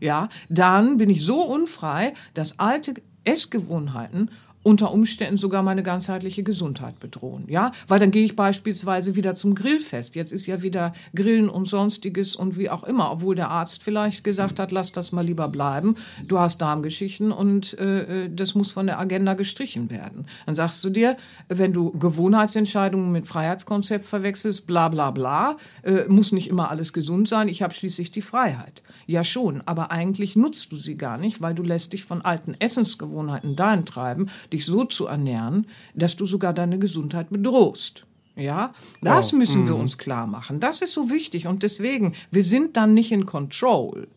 Ja, 0.00 0.28
dann 0.48 0.96
bin 0.96 1.10
ich 1.10 1.24
so 1.24 1.42
unfrei, 1.42 2.14
dass 2.32 2.58
alte 2.58 2.94
Essgewohnheiten 3.24 4.30
unter 4.66 4.92
Umständen 4.92 5.36
sogar 5.36 5.62
meine 5.62 5.84
ganzheitliche 5.84 6.42
Gesundheit 6.42 6.98
bedrohen. 6.98 7.44
Ja, 7.46 7.70
weil 7.86 8.00
dann 8.00 8.10
gehe 8.10 8.24
ich 8.24 8.34
beispielsweise 8.34 9.14
wieder 9.14 9.36
zum 9.36 9.54
Grillfest. 9.54 10.16
Jetzt 10.16 10.32
ist 10.32 10.46
ja 10.46 10.60
wieder 10.60 10.92
Grillen 11.14 11.48
und 11.48 11.68
sonstiges 11.68 12.34
und 12.34 12.58
wie 12.58 12.68
auch 12.68 12.82
immer, 12.82 13.12
obwohl 13.12 13.36
der 13.36 13.48
Arzt 13.48 13.84
vielleicht 13.84 14.24
gesagt 14.24 14.58
hat, 14.58 14.72
lass 14.72 14.90
das 14.90 15.12
mal 15.12 15.24
lieber 15.24 15.46
bleiben. 15.46 15.94
Du 16.26 16.40
hast 16.40 16.58
Darmgeschichten 16.58 17.30
und 17.30 17.78
äh, 17.78 18.24
äh 18.24 18.28
das 18.28 18.56
muss 18.56 18.72
von 18.72 18.86
der 18.86 18.98
Agenda 18.98 19.34
gestrichen 19.34 19.88
werden. 19.88 20.26
Dann 20.46 20.56
sagst 20.56 20.82
du 20.82 20.90
dir, 20.90 21.16
wenn 21.48 21.72
du 21.72 21.96
Gewohnheitsentscheidungen 21.96 23.12
mit 23.12 23.28
Freiheitskonzept 23.28 24.04
verwechselst, 24.04 24.66
bla 24.66 24.88
bla 24.88 25.12
bla, 25.12 25.58
äh, 25.84 26.08
muss 26.08 26.32
nicht 26.32 26.48
immer 26.48 26.70
alles 26.70 26.92
gesund 26.92 27.28
sein. 27.28 27.48
Ich 27.48 27.62
habe 27.62 27.72
schließlich 27.72 28.10
die 28.10 28.20
Freiheit. 28.20 28.82
Ja 29.06 29.22
schon, 29.22 29.62
aber 29.64 29.92
eigentlich 29.92 30.34
nutzt 30.34 30.72
du 30.72 30.76
sie 30.76 30.96
gar 30.96 31.18
nicht, 31.18 31.40
weil 31.40 31.54
du 31.54 31.62
lässt 31.62 31.92
dich 31.92 32.02
von 32.02 32.22
alten 32.22 32.54
Essensgewohnheiten 32.58 33.54
dahin 33.54 33.86
treiben, 33.86 34.28
dich 34.56 34.64
so 34.64 34.84
zu 34.84 35.06
ernähren, 35.06 35.66
dass 35.94 36.16
du 36.16 36.26
sogar 36.26 36.52
deine 36.52 36.78
Gesundheit 36.78 37.30
bedrohst. 37.30 38.04
Ja, 38.36 38.74
das 39.00 39.32
oh, 39.32 39.36
müssen 39.36 39.66
wir 39.66 39.74
mhm. 39.74 39.82
uns 39.82 39.96
klar 39.96 40.26
machen. 40.26 40.60
Das 40.60 40.82
ist 40.82 40.92
so 40.92 41.10
wichtig 41.10 41.46
und 41.46 41.62
deswegen, 41.62 42.14
wir 42.30 42.42
sind 42.42 42.76
dann 42.76 42.92
nicht 42.92 43.12
in 43.12 43.24
Control. 43.24 44.08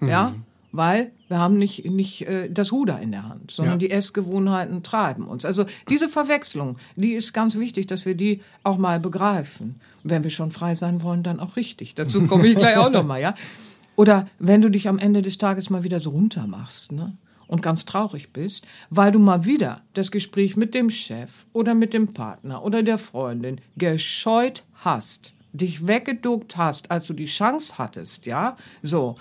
Ja, 0.00 0.30
mhm. 0.30 0.42
weil 0.72 1.10
wir 1.28 1.38
haben 1.38 1.58
nicht, 1.58 1.84
nicht 1.84 2.26
äh, 2.28 2.48
das 2.48 2.70
Ruder 2.70 3.00
in 3.00 3.10
der 3.10 3.28
Hand, 3.28 3.50
sondern 3.50 3.74
ja. 3.74 3.78
die 3.78 3.90
Essgewohnheiten 3.90 4.82
treiben 4.82 5.26
uns. 5.26 5.44
Also 5.44 5.64
diese 5.88 6.08
Verwechslung, 6.08 6.76
die 6.94 7.14
ist 7.14 7.32
ganz 7.32 7.58
wichtig, 7.58 7.86
dass 7.86 8.06
wir 8.06 8.14
die 8.14 8.40
auch 8.62 8.78
mal 8.78 9.00
begreifen. 9.00 9.80
Wenn 10.04 10.22
wir 10.22 10.30
schon 10.30 10.52
frei 10.52 10.76
sein 10.76 11.02
wollen, 11.02 11.24
dann 11.24 11.40
auch 11.40 11.56
richtig. 11.56 11.94
Dazu 11.96 12.26
komme 12.26 12.46
ich 12.46 12.56
gleich 12.56 12.76
auch 12.76 12.90
nochmal, 12.90 13.20
ja. 13.20 13.34
Oder 13.96 14.28
wenn 14.38 14.60
du 14.60 14.70
dich 14.70 14.86
am 14.86 14.98
Ende 14.98 15.22
des 15.22 15.38
Tages 15.38 15.70
mal 15.70 15.82
wieder 15.82 15.98
so 15.98 16.10
runter 16.10 16.46
machst, 16.46 16.92
ne? 16.92 17.16
Und 17.46 17.62
ganz 17.62 17.84
traurig 17.84 18.32
bist, 18.32 18.66
weil 18.90 19.12
du 19.12 19.18
mal 19.18 19.44
wieder 19.44 19.82
das 19.94 20.10
Gespräch 20.10 20.56
mit 20.56 20.74
dem 20.74 20.90
Chef 20.90 21.46
oder 21.52 21.74
mit 21.74 21.94
dem 21.94 22.12
Partner 22.12 22.64
oder 22.64 22.82
der 22.82 22.98
Freundin 22.98 23.60
gescheut 23.76 24.64
hast, 24.74 25.34
dich 25.52 25.86
weggeduckt 25.86 26.56
hast, 26.56 26.90
als 26.90 27.06
du 27.06 27.14
die 27.14 27.26
Chance 27.26 27.78
hattest, 27.78 28.26
ja, 28.26 28.56
so, 28.82 29.16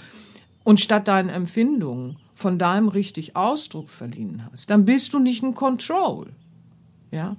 und 0.63 0.79
statt 0.79 1.07
deinen 1.07 1.29
Empfindungen 1.29 2.17
von 2.33 2.57
deinem 2.57 2.87
richtig 2.87 3.35
Ausdruck 3.35 3.89
verliehen 3.89 4.43
hast, 4.51 4.69
dann 4.69 4.85
bist 4.85 5.13
du 5.13 5.19
nicht 5.19 5.43
in 5.43 5.53
Control, 5.53 6.31
ja, 7.11 7.35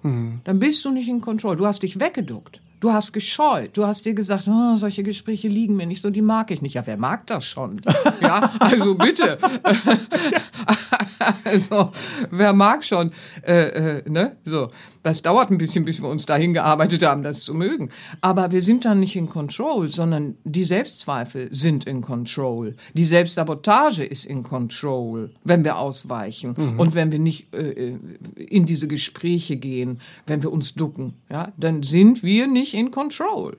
hm. 0.00 0.40
dann 0.44 0.58
bist 0.58 0.84
du 0.84 0.90
nicht 0.90 1.08
in 1.08 1.20
Control, 1.20 1.56
du 1.56 1.66
hast 1.66 1.82
dich 1.82 2.00
weggeduckt. 2.00 2.61
Du 2.82 2.92
hast 2.92 3.12
gescheut. 3.12 3.76
Du 3.76 3.86
hast 3.86 4.04
dir 4.04 4.12
gesagt, 4.12 4.48
oh, 4.48 4.74
solche 4.74 5.04
Gespräche 5.04 5.46
liegen 5.46 5.76
mir 5.76 5.86
nicht 5.86 6.02
so, 6.02 6.10
die 6.10 6.20
mag 6.20 6.50
ich 6.50 6.62
nicht. 6.62 6.74
Ja, 6.74 6.84
wer 6.84 6.96
mag 6.96 7.24
das 7.28 7.44
schon? 7.44 7.80
ja, 8.20 8.50
also 8.58 8.96
bitte. 8.96 9.38
also, 11.44 11.92
wer 12.30 12.52
mag 12.52 12.84
schon? 12.84 13.12
Äh, 13.42 13.98
äh, 13.98 14.10
ne? 14.10 14.36
So. 14.44 14.70
Das 15.02 15.20
dauert 15.20 15.50
ein 15.50 15.58
bisschen, 15.58 15.84
bis 15.84 16.00
wir 16.00 16.08
uns 16.08 16.26
dahin 16.26 16.52
gearbeitet 16.52 17.02
haben, 17.02 17.24
das 17.24 17.40
zu 17.40 17.54
mögen. 17.54 17.90
Aber 18.20 18.52
wir 18.52 18.60
sind 18.60 18.84
dann 18.84 19.00
nicht 19.00 19.16
in 19.16 19.28
Control, 19.28 19.88
sondern 19.88 20.36
die 20.44 20.62
Selbstzweifel 20.62 21.48
sind 21.52 21.86
in 21.86 22.02
Control. 22.02 22.76
Die 22.94 23.04
Selbstsabotage 23.04 24.04
ist 24.04 24.24
in 24.24 24.44
Control, 24.44 25.30
wenn 25.42 25.64
wir 25.64 25.76
ausweichen 25.76 26.54
mhm. 26.56 26.78
und 26.78 26.94
wenn 26.94 27.10
wir 27.10 27.18
nicht 27.18 27.52
äh, 27.52 27.98
in 28.36 28.64
diese 28.64 28.86
Gespräche 28.86 29.56
gehen, 29.56 30.00
wenn 30.26 30.42
wir 30.42 30.52
uns 30.52 30.74
ducken. 30.74 31.14
Ja, 31.28 31.52
dann 31.56 31.82
sind 31.82 32.22
wir 32.22 32.46
nicht 32.46 32.74
in 32.74 32.92
Control. 32.92 33.56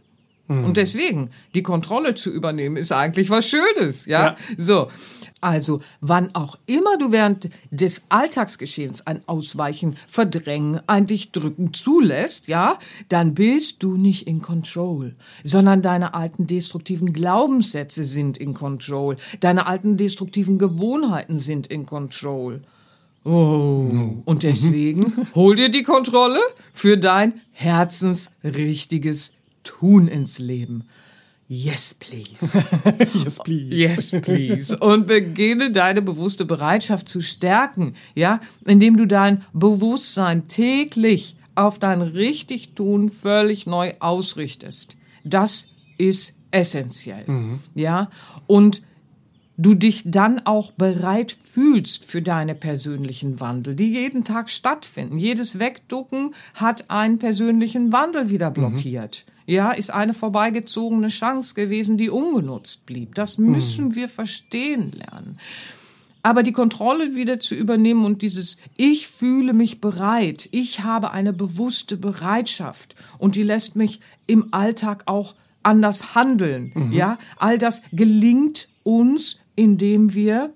Mhm. 0.48 0.66
Und 0.66 0.78
deswegen, 0.78 1.30
die 1.54 1.64
Kontrolle 1.64 2.16
zu 2.16 2.30
übernehmen, 2.30 2.78
ist 2.78 2.92
eigentlich 2.92 3.30
was 3.30 3.48
Schönes, 3.48 4.06
ja? 4.06 4.26
ja. 4.26 4.36
So. 4.58 4.90
Also, 5.40 5.82
wann 6.00 6.34
auch 6.36 6.58
immer 6.68 6.98
du 6.98 7.12
während 7.12 7.50
des 7.70 8.04
Alltagsgeschehens 8.08 9.06
ein 9.06 9.24
Ausweichen, 9.28 9.98
Verdrängen, 10.08 10.80
ein 10.88 11.06
dich 11.06 11.34
drücken 11.34 11.74
zulässt, 11.74 12.48
ja, 12.48 12.80
dann 13.10 13.34
bist 13.34 13.84
du 13.84 13.98
nicht 13.98 14.26
in 14.26 14.42
Control, 14.42 15.16
sondern 15.44 15.82
deine 15.82 16.14
alten 16.14 16.48
destruktiven 16.48 17.12
Glaubenssätze 17.12 18.06
sind 18.06 18.38
in 18.38 18.54
Control, 18.54 19.18
deine 19.42 19.68
alten 19.68 19.98
destruktiven 19.98 20.58
Gewohnheiten 20.58 21.38
sind 21.38 21.68
in 21.68 21.86
Control. 21.86 22.62
Oh. 23.26 24.22
Und 24.24 24.44
deswegen 24.44 25.14
hol 25.36 25.58
dir 25.58 25.70
die 25.70 25.84
Kontrolle 25.84 26.40
für 26.72 26.98
dein 26.98 27.42
herzensrichtiges 27.52 29.34
Tun 29.64 30.08
ins 30.08 30.40
Leben. 30.40 30.86
Yes, 31.48 31.94
please. 31.94 32.40
yes, 33.14 33.40
please. 33.40 33.76
Yes, 33.76 34.12
please. 34.22 34.78
Und 34.78 35.08
beginne 35.08 35.72
deine 35.72 36.02
bewusste 36.02 36.46
Bereitschaft 36.46 37.10
zu 37.10 37.22
stärken, 37.22 37.96
ja, 38.16 38.40
indem 38.66 38.98
du 38.98 39.06
dein 39.06 39.44
Bewusstsein 39.54 40.48
täglich 40.48 41.36
auf 41.56 41.80
dein 41.80 42.02
Richtigtun 42.02 43.10
völlig 43.10 43.66
neu 43.66 43.94
ausrichtest. 44.00 44.96
Das 45.24 45.68
ist 45.98 46.34
essentiell, 46.52 47.26
mhm. 47.28 47.60
ja. 47.76 48.10
Und 48.48 48.82
du 49.58 49.76
dich 49.76 50.04
dann 50.06 50.46
auch 50.46 50.72
bereit 50.72 51.32
fühlst 51.32 52.06
für 52.06 52.22
deine 52.22 52.56
persönlichen 52.56 53.40
Wandel, 53.40 53.76
die 53.76 53.92
jeden 53.92 54.24
Tag 54.24 54.50
stattfinden. 54.50 55.18
Jedes 55.18 55.60
Wegducken 55.60 56.34
hat 56.56 56.90
einen 56.90 57.20
persönlichen 57.20 57.92
Wandel 57.92 58.30
wieder 58.30 58.50
mhm. 58.50 58.54
blockiert. 58.54 59.26
Mhm. 59.28 59.34
Ja, 59.46 59.72
ist 59.72 59.94
eine 59.94 60.14
vorbeigezogene 60.14 61.10
Chance 61.10 61.54
gewesen, 61.54 61.98
die 61.98 62.10
ungenutzt 62.10 62.86
blieb. 62.86 63.16
Das 63.16 63.38
mhm. 63.38 63.52
müssen 63.52 63.86
mhm. 63.86 63.96
wir 63.96 64.08
verstehen 64.08 64.92
lernen. 64.92 65.38
Aber 66.26 66.42
die 66.42 66.54
Kontrolle 66.54 67.16
wieder 67.16 67.42
zu 67.42 67.54
übernehmen 67.54 68.06
und 68.06 68.22
dieses 68.22 68.58
Ich 68.78 69.10
fühle 69.10 69.52
mich 69.52 69.82
bereit, 69.82 70.48
ich 70.52 70.80
habe 70.80 71.12
eine 71.12 71.34
bewusste 71.34 71.98
Bereitschaft 71.98 72.96
und 73.18 73.36
die 73.36 73.44
lässt 73.44 73.76
mich 73.76 74.00
im 74.26 74.54
Alltag 74.54 75.04
auch 75.06 75.36
anders 75.64 76.16
handeln. 76.16 76.72
Mhm. 76.74 76.92
Ja, 76.94 77.18
all 77.38 77.58
das 77.58 77.82
gelingt 77.92 78.70
uns, 78.84 79.40
indem 79.56 80.14
wir 80.14 80.54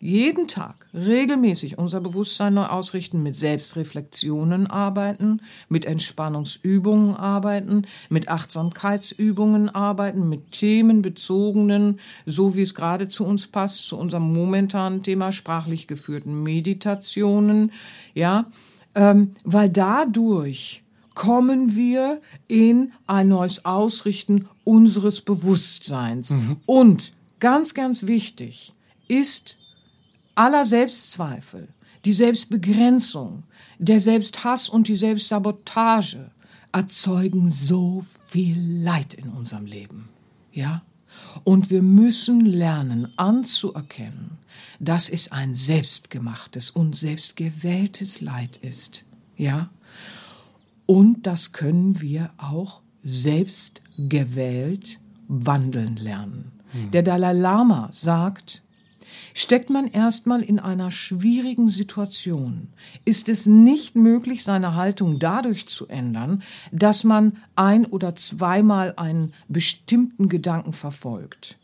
jeden 0.00 0.48
Tag 0.48 0.86
regelmäßig 0.94 1.76
unser 1.76 2.00
Bewusstsein 2.00 2.54
neu 2.54 2.64
ausrichten, 2.64 3.22
mit 3.22 3.36
Selbstreflexionen 3.36 4.66
arbeiten, 4.66 5.42
mit 5.68 5.84
Entspannungsübungen 5.84 7.14
arbeiten, 7.14 7.86
mit 8.08 8.28
Achtsamkeitsübungen 8.28 9.68
arbeiten, 9.68 10.26
mit 10.28 10.52
themenbezogenen, 10.52 12.00
so 12.24 12.56
wie 12.56 12.62
es 12.62 12.74
gerade 12.74 13.08
zu 13.08 13.26
uns 13.26 13.46
passt, 13.46 13.86
zu 13.86 13.98
unserem 13.98 14.32
momentanen 14.32 15.02
Thema 15.02 15.32
sprachlich 15.32 15.86
geführten 15.86 16.42
Meditationen, 16.42 17.70
ja, 18.14 18.46
ähm, 18.94 19.32
weil 19.44 19.68
dadurch 19.68 20.82
kommen 21.14 21.76
wir 21.76 22.22
in 22.48 22.92
ein 23.06 23.28
neues 23.28 23.66
Ausrichten 23.66 24.48
unseres 24.64 25.20
Bewusstseins. 25.20 26.30
Mhm. 26.30 26.56
Und 26.64 27.12
ganz, 27.40 27.74
ganz 27.74 28.06
wichtig 28.06 28.74
ist 29.08 29.58
aller 30.34 30.64
Selbstzweifel, 30.64 31.68
die 32.04 32.12
Selbstbegrenzung, 32.12 33.42
der 33.78 34.00
Selbsthass 34.00 34.68
und 34.68 34.88
die 34.88 34.96
Selbstsabotage 34.96 36.30
erzeugen 36.72 37.50
so 37.50 38.04
viel 38.24 38.56
Leid 38.82 39.14
in 39.14 39.30
unserem 39.30 39.66
Leben. 39.66 40.08
Ja? 40.52 40.82
Und 41.44 41.70
wir 41.70 41.82
müssen 41.82 42.46
lernen 42.46 43.12
anzuerkennen, 43.16 44.38
dass 44.78 45.08
es 45.08 45.32
ein 45.32 45.54
selbstgemachtes 45.54 46.70
und 46.70 46.94
selbstgewähltes 46.96 48.20
Leid 48.20 48.56
ist. 48.58 49.04
Ja? 49.36 49.70
Und 50.86 51.26
das 51.26 51.52
können 51.52 52.00
wir 52.00 52.30
auch 52.36 52.80
selbstgewählt 53.02 54.98
wandeln 55.28 55.96
lernen. 55.96 56.59
Hm. 56.72 56.90
Der 56.90 57.02
Dalai 57.02 57.32
Lama 57.32 57.88
sagt, 57.92 58.62
Steckt 59.34 59.70
man 59.70 59.86
erstmal 59.86 60.42
in 60.42 60.58
einer 60.58 60.90
schwierigen 60.90 61.68
Situation, 61.68 62.68
ist 63.04 63.28
es 63.28 63.46
nicht 63.46 63.94
möglich, 63.94 64.42
seine 64.42 64.74
Haltung 64.74 65.18
dadurch 65.18 65.68
zu 65.68 65.86
ändern, 65.86 66.42
dass 66.72 67.04
man 67.04 67.36
ein 67.54 67.86
oder 67.86 68.16
zweimal 68.16 68.94
einen 68.96 69.32
bestimmten 69.48 70.28
Gedanken 70.28 70.72
verfolgt. 70.72 71.56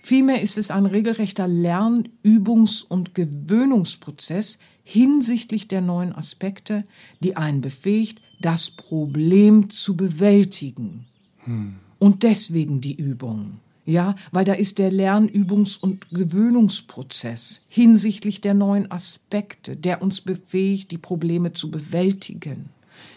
Vielmehr 0.00 0.40
ist 0.40 0.56
es 0.56 0.70
ein 0.70 0.86
regelrechter 0.86 1.46
Lern-, 1.46 2.08
Übungs- 2.22 2.82
und 2.82 3.14
Gewöhnungsprozess 3.14 4.58
hinsichtlich 4.82 5.68
der 5.68 5.82
neuen 5.82 6.14
Aspekte, 6.14 6.84
die 7.20 7.36
einen 7.36 7.60
befähigt, 7.60 8.22
das 8.40 8.70
Problem 8.70 9.68
zu 9.68 9.96
bewältigen. 9.96 11.06
Hm. 11.44 11.76
Und 11.98 12.22
deswegen 12.22 12.80
die 12.80 12.94
Übung. 12.94 13.60
Ja, 13.86 14.16
weil 14.32 14.44
da 14.44 14.52
ist 14.52 14.78
der 14.78 14.92
Lernübungs- 14.92 15.78
und 15.78 16.10
Gewöhnungsprozess 16.10 17.62
hinsichtlich 17.68 18.40
der 18.40 18.52
neuen 18.52 18.90
Aspekte, 18.90 19.76
der 19.76 20.02
uns 20.02 20.20
befähigt, 20.20 20.90
die 20.90 20.98
Probleme 20.98 21.52
zu 21.52 21.70
bewältigen. 21.70 22.70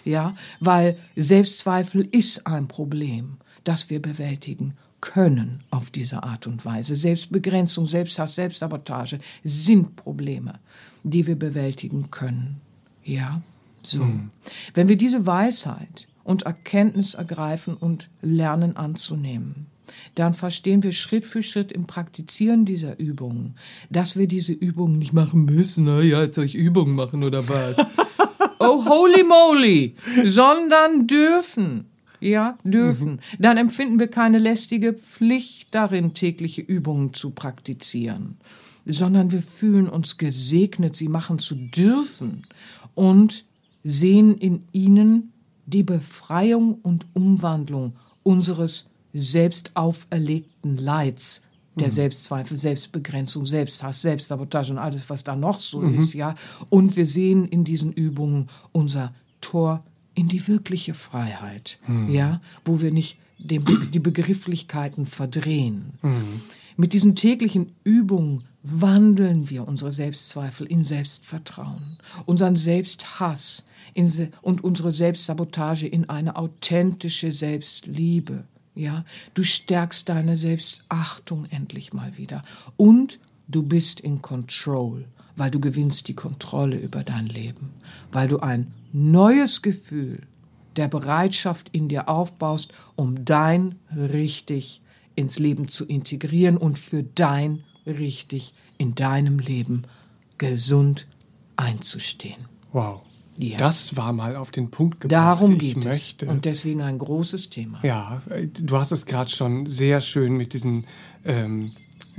Ja, 0.05 0.35
weil 0.59 0.97
Selbstzweifel 1.15 2.07
ist 2.11 2.45
ein 2.45 2.67
Problem, 2.67 3.37
das 3.63 3.89
wir 3.89 3.99
bewältigen 3.99 4.75
können 5.01 5.63
auf 5.71 5.89
diese 5.89 6.23
Art 6.23 6.45
und 6.45 6.65
Weise. 6.65 6.95
Selbstbegrenzung, 6.95 7.87
Selbsthass, 7.87 8.35
Selbstsabotage 8.35 9.19
sind 9.43 9.95
Probleme, 9.95 10.59
die 11.03 11.25
wir 11.25 11.37
bewältigen 11.37 12.11
können. 12.11 12.61
Ja, 13.03 13.41
so. 13.81 14.03
Mhm. 14.03 14.29
Wenn 14.73 14.87
wir 14.87 14.97
diese 14.97 15.25
Weisheit 15.25 16.07
und 16.23 16.43
Erkenntnis 16.43 17.13
ergreifen 17.13 17.75
und 17.75 18.09
lernen 18.21 18.77
anzunehmen, 18.77 19.67
dann 20.15 20.33
verstehen 20.33 20.83
wir 20.83 20.91
Schritt 20.91 21.25
für 21.25 21.43
Schritt 21.43 21.71
im 21.71 21.85
Praktizieren 21.85 22.65
dieser 22.65 22.99
Übungen, 22.99 23.55
dass 23.89 24.17
wir 24.17 24.27
diese 24.27 24.53
Übungen 24.53 24.97
nicht 24.97 25.13
machen 25.13 25.45
müssen. 25.45 25.85
Na 25.85 26.01
ja, 26.01 26.23
jetzt 26.23 26.35
soll 26.35 26.45
ich 26.45 26.55
Übungen 26.55 26.95
machen 26.95 27.23
oder 27.23 27.47
was? 27.47 27.77
oh, 28.59 28.85
holy 28.85 29.23
moly! 29.23 29.95
Sondern 30.25 31.07
dürfen. 31.07 31.85
Ja, 32.21 32.57
dürfen. 32.63 33.13
Mhm. 33.13 33.19
Dann 33.39 33.57
empfinden 33.57 33.99
wir 33.99 34.07
keine 34.07 34.39
lästige 34.39 34.93
Pflicht 34.93 35.73
darin, 35.73 36.13
tägliche 36.13 36.61
Übungen 36.61 37.13
zu 37.13 37.31
praktizieren, 37.31 38.37
sondern 38.85 39.31
wir 39.31 39.41
fühlen 39.41 39.87
uns 39.87 40.17
gesegnet, 40.17 40.95
sie 40.95 41.07
machen 41.07 41.39
zu 41.39 41.55
dürfen 41.55 42.45
und 42.93 43.45
sehen 43.83 44.37
in 44.37 44.63
ihnen 44.73 45.31
die 45.65 45.83
Befreiung 45.83 46.79
und 46.81 47.05
Umwandlung 47.13 47.95
unseres 48.23 48.89
selbst 49.13 49.75
auferlegten 49.75 50.77
Leids, 50.77 51.41
der 51.77 51.87
mhm. 51.87 51.93
Selbstzweifel, 51.93 52.57
Selbstbegrenzung, 52.57 53.45
Selbsthass, 53.45 54.01
Selbstsabotage 54.01 54.71
und 54.71 54.77
alles, 54.79 55.09
was 55.09 55.23
da 55.23 55.35
noch 55.35 55.59
so 55.59 55.81
mhm. 55.81 55.97
ist, 55.97 56.13
ja. 56.13 56.35
Und 56.69 56.95
wir 56.95 57.07
sehen 57.07 57.47
in 57.47 57.63
diesen 57.63 57.93
Übungen 57.93 58.49
unser 58.71 59.13
Tor 59.41 59.83
in 60.15 60.27
die 60.27 60.45
wirkliche 60.47 60.93
Freiheit, 60.93 61.79
mhm. 61.87 62.09
ja, 62.09 62.41
wo 62.65 62.81
wir 62.81 62.91
nicht 62.91 63.17
dem, 63.37 63.63
die 63.93 63.99
Begrifflichkeiten 63.99 65.05
verdrehen. 65.05 65.93
Mhm. 66.01 66.41
Mit 66.75 66.93
diesen 66.93 67.15
täglichen 67.15 67.73
Übungen 67.83 68.43
wandeln 68.63 69.49
wir 69.49 69.67
unsere 69.67 69.91
Selbstzweifel 69.91 70.67
in 70.67 70.83
Selbstvertrauen, 70.83 71.97
unseren 72.25 72.55
Selbsthass 72.55 73.65
in, 73.93 74.31
und 74.41 74.63
unsere 74.63 74.91
Selbstsabotage 74.91 75.87
in 75.87 76.09
eine 76.09 76.35
authentische 76.35 77.31
Selbstliebe. 77.31 78.43
Ja, 78.79 79.03
du 79.33 79.43
stärkst 79.43 80.07
deine 80.07 80.37
Selbstachtung 80.37 81.45
endlich 81.49 81.91
mal 81.91 82.17
wieder 82.17 82.43
und 82.77 83.19
du 83.49 83.61
bist 83.61 83.99
in 83.99 84.21
Control, 84.21 85.03
weil 85.35 85.51
du 85.51 85.59
gewinnst 85.59 86.07
die 86.07 86.13
Kontrolle 86.13 86.77
über 86.77 87.03
dein 87.03 87.25
Leben, 87.27 87.71
weil 88.13 88.29
du 88.29 88.39
ein 88.39 88.73
neues 88.93 89.61
Gefühl 89.61 90.21
der 90.77 90.87
Bereitschaft 90.87 91.67
in 91.73 91.89
dir 91.89 92.07
aufbaust, 92.07 92.71
um 92.95 93.25
dein 93.25 93.75
richtig 93.93 94.81
ins 95.13 95.39
Leben 95.39 95.67
zu 95.67 95.85
integrieren 95.85 96.55
und 96.55 96.79
für 96.79 97.03
dein 97.03 97.65
richtig 97.85 98.53
in 98.77 98.95
deinem 98.95 99.39
Leben 99.39 99.83
gesund 100.37 101.05
einzustehen. 101.57 102.45
Wow. 102.71 103.01
Ja. 103.41 103.55
Das 103.55 103.95
war 103.95 104.11
mal 104.11 104.35
auf 104.35 104.51
den 104.51 104.69
Punkt 104.69 104.99
gebracht. 104.99 105.17
Darum 105.17 105.57
geht 105.57 105.77
ich 105.77 105.83
möchte. 105.85 106.25
es. 106.25 106.31
Und 106.31 106.43
deswegen 106.43 106.81
ein 106.81 106.97
großes 106.97 107.49
Thema. 107.49 107.79
Ja, 107.83 108.21
du 108.27 108.77
hast 108.77 108.91
es 108.91 109.05
gerade 109.05 109.29
schon 109.29 109.65
sehr 109.65 110.01
schön 110.01 110.35
mit 110.35 110.51
diesen 110.51 110.85
ähm, 111.23 111.71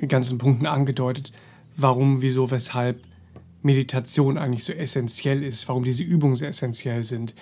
ganzen 0.09 0.39
Punkten 0.39 0.67
angedeutet, 0.67 1.33
warum, 1.77 2.23
wieso, 2.23 2.51
weshalb 2.51 3.03
Meditation 3.63 4.39
eigentlich 4.39 4.65
so 4.65 4.73
essentiell 4.73 5.45
ist, 5.45 5.69
warum 5.69 5.85
diese 5.85 6.03
Übungen 6.03 6.37
so 6.37 6.47
essentiell 6.47 7.05
sind. 7.05 7.35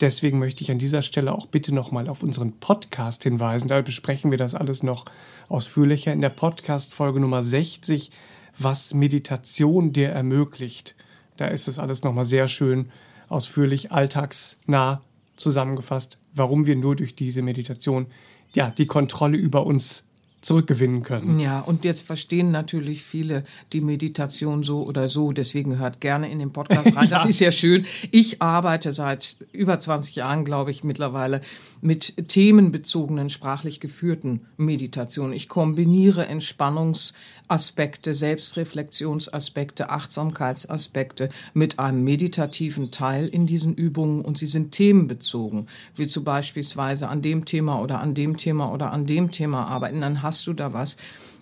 Deswegen 0.00 0.38
möchte 0.38 0.64
ich 0.64 0.70
an 0.70 0.78
dieser 0.78 1.02
Stelle 1.02 1.32
auch 1.32 1.44
bitte 1.44 1.74
nochmal 1.74 2.08
auf 2.08 2.22
unseren 2.22 2.52
Podcast 2.52 3.24
hinweisen. 3.24 3.68
Da 3.68 3.82
besprechen 3.82 4.30
wir 4.30 4.38
das 4.38 4.54
alles 4.54 4.82
noch 4.82 5.04
ausführlicher 5.50 6.14
in 6.14 6.22
der 6.22 6.30
Podcast-Folge 6.30 7.20
Nummer 7.20 7.44
60, 7.44 8.10
was 8.58 8.94
Meditation 8.94 9.92
dir 9.92 10.08
ermöglicht. 10.08 10.94
Da 11.36 11.48
ist 11.48 11.68
es 11.68 11.78
alles 11.78 12.02
nochmal 12.02 12.24
sehr 12.24 12.48
schön 12.48 12.86
ausführlich, 13.28 13.92
alltagsnah 13.92 15.02
zusammengefasst, 15.36 16.18
warum 16.34 16.66
wir 16.66 16.76
nur 16.76 16.96
durch 16.96 17.14
diese 17.14 17.42
Meditation 17.42 18.06
ja, 18.54 18.70
die 18.70 18.86
Kontrolle 18.86 19.36
über 19.36 19.66
uns 19.66 20.05
zurückgewinnen 20.46 21.02
können. 21.02 21.40
Ja, 21.40 21.58
und 21.58 21.84
jetzt 21.84 22.06
verstehen 22.06 22.52
natürlich 22.52 23.02
viele 23.02 23.42
die 23.72 23.80
Meditation 23.80 24.62
so 24.62 24.84
oder 24.84 25.08
so. 25.08 25.32
Deswegen 25.32 25.78
hört 25.78 26.00
gerne 26.00 26.30
in 26.30 26.38
den 26.38 26.52
Podcast 26.52 26.94
rein. 26.96 27.08
ja. 27.10 27.16
Das 27.16 27.26
ist 27.26 27.40
ja 27.40 27.50
schön. 27.50 27.84
Ich 28.12 28.40
arbeite 28.40 28.92
seit 28.92 29.38
über 29.50 29.76
20 29.76 30.14
Jahren, 30.14 30.44
glaube 30.44 30.70
ich, 30.70 30.84
mittlerweile 30.84 31.40
mit 31.80 32.28
themenbezogenen, 32.28 33.28
sprachlich 33.28 33.80
geführten 33.80 34.46
Meditationen. 34.56 35.32
Ich 35.32 35.48
kombiniere 35.48 36.26
Entspannungsaspekte, 36.26 38.14
Selbstreflexionsaspekte, 38.14 39.90
Achtsamkeitsaspekte 39.90 41.28
mit 41.54 41.78
einem 41.78 42.04
meditativen 42.04 42.92
Teil 42.92 43.26
in 43.26 43.46
diesen 43.46 43.74
Übungen 43.74 44.24
und 44.24 44.38
sie 44.38 44.46
sind 44.46 44.72
themenbezogen. 44.72 45.66
Wie 45.96 46.06
zum 46.06 46.24
beispielsweise 46.24 47.08
an 47.08 47.20
dem 47.20 47.44
Thema 47.44 47.80
oder 47.80 48.00
an 48.00 48.14
dem 48.14 48.36
Thema 48.36 48.72
oder 48.72 48.92
an 48.92 49.06
dem 49.06 49.32
Thema 49.32 49.66
arbeiten. 49.66 50.00
Dann 50.00 50.22
hast 50.22 50.35
du 50.44 50.52
da 50.52 50.72
was, 50.72 50.96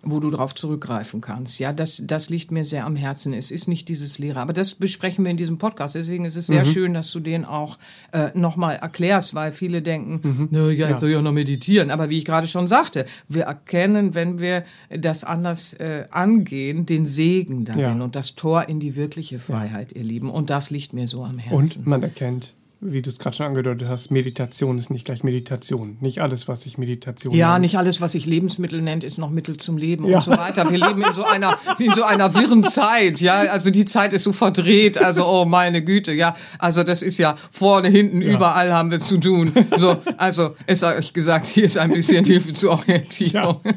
wo 0.05 0.21
du 0.21 0.31
darauf 0.31 0.55
zurückgreifen 0.55 1.21
kannst. 1.21 1.59
Ja, 1.59 1.73
das, 1.73 2.03
das 2.05 2.29
liegt 2.29 2.51
mir 2.51 2.65
sehr 2.65 2.85
am 2.85 2.97
Herzen. 2.97 3.33
Es 3.33 3.51
ist 3.51 3.69
nicht 3.69 3.89
dieses 3.89 4.19
Leere, 4.19 4.41
aber 4.41 4.53
das 4.53 4.75
besprechen 4.75 5.25
wir 5.25 5.31
in 5.31 5.37
diesem 5.37 5.59
Podcast. 5.59 5.95
Deswegen 5.95 6.25
ist 6.25 6.37
es 6.37 6.47
sehr 6.47 6.65
mhm. 6.65 6.69
schön, 6.69 6.95
dass 6.95 7.11
du 7.11 7.21
den 7.21 7.45
auch 7.45 7.79
äh, 8.13 8.31
nochmal 8.35 8.77
erklärst, 8.77 9.35
weil 9.35 9.53
viele 9.53 9.83
denken, 9.83 10.21
mhm. 10.23 10.49
na 10.51 10.71
ja, 10.71 10.91
ich 10.91 10.97
soll 10.97 11.11
ja 11.11 11.23
noch 11.23 11.33
meditieren. 11.33 11.91
Aber 11.91 12.11
wie 12.11 12.19
ich 12.19 12.25
gerade 12.25 12.47
schon 12.47 12.69
sagte, 12.69 13.07
wir 13.29 13.45
erkennen, 13.45 14.15
wenn 14.15 14.39
wir 14.39 14.65
das 14.91 15.25
anders 15.25 15.75
äh, 15.75 16.07
angehen, 16.11 16.87
den 16.87 17.07
Segen 17.07 17.65
darin 17.65 17.99
ja. 17.99 18.05
und 18.05 18.15
das 18.17 18.35
Tor 18.35 18.69
in 18.69 18.81
die 18.81 18.97
wirkliche 18.97 19.39
Freiheit, 19.39 19.93
ja. 19.93 20.03
ihr 20.03 20.05
Lieben. 20.05 20.31
Und 20.31 20.51
das 20.51 20.71
liegt 20.71 20.93
mir 20.93 21.09
so 21.09 21.25
am 21.25 21.39
Herzen. 21.39 21.81
Und 21.81 21.87
man 21.87 22.03
erkennt, 22.03 22.55
wie 22.81 23.01
du 23.01 23.09
es 23.09 23.19
gerade 23.19 23.35
schon 23.35 23.47
angedeutet 23.47 23.89
hast, 23.89 24.11
Meditation 24.11 24.77
ist 24.79 24.91
nicht 24.91 25.05
gleich 25.05 25.25
Meditation. 25.25 25.97
Nicht 26.01 26.21
alles, 26.21 26.49
was 26.49 26.63
sich 26.63 26.77
Meditation 26.77 27.35
Ja, 27.35 27.53
nennt. 27.53 27.63
nicht 27.63 27.79
alles, 27.79 28.01
was 28.01 28.13
sich 28.13 28.27
Lebensmittel 28.27 28.83
nennt, 28.83 29.05
ist 29.05 29.19
noch 29.19 29.31
Mittel 29.31 29.57
zum 29.57 29.79
Leben 29.79 30.07
ja. 30.07 30.17
und 30.17 30.23
so 30.23 30.33
weiter. 30.33 30.71
Wir 30.71 30.79
leben 30.79 31.03
in 31.03 31.13
so 31.13 31.25
einer, 31.25 31.59
in 31.79 31.93
so 31.93 32.03
einer 32.03 32.35
wirren 32.35 32.63
Zeit, 32.65 33.21
ja. 33.21 33.41
Also 33.41 33.71
die 33.71 33.85
Zeit 33.85 34.13
ist 34.13 34.25
so 34.25 34.33
verdreht. 34.33 34.99
Also, 34.99 35.27
oh 35.27 35.45
meine 35.45 35.83
Güte, 35.83 36.13
ja. 36.13 36.37
Also 36.59 36.85
das 36.85 37.03
ist 37.03 37.19
ja 37.19 37.37
vorne, 37.51 37.89
hinten, 37.89 38.21
ja. 38.21 38.33
überall 38.33 38.73
haben 38.73 38.91
wir 38.91 39.01
zu 39.01 39.19
tun. 39.19 39.53
So, 39.77 39.97
also 40.17 40.55
es 40.67 40.81
sei 40.81 40.97
euch 40.99 41.13
gesagt, 41.13 41.47
hier 41.47 41.65
ist 41.65 41.79
ein 41.79 41.93
bisschen 41.93 42.25
Hilfe 42.25 42.53
zur 42.53 42.73
Orientierung. 42.73 43.61
Ja. 43.65 43.75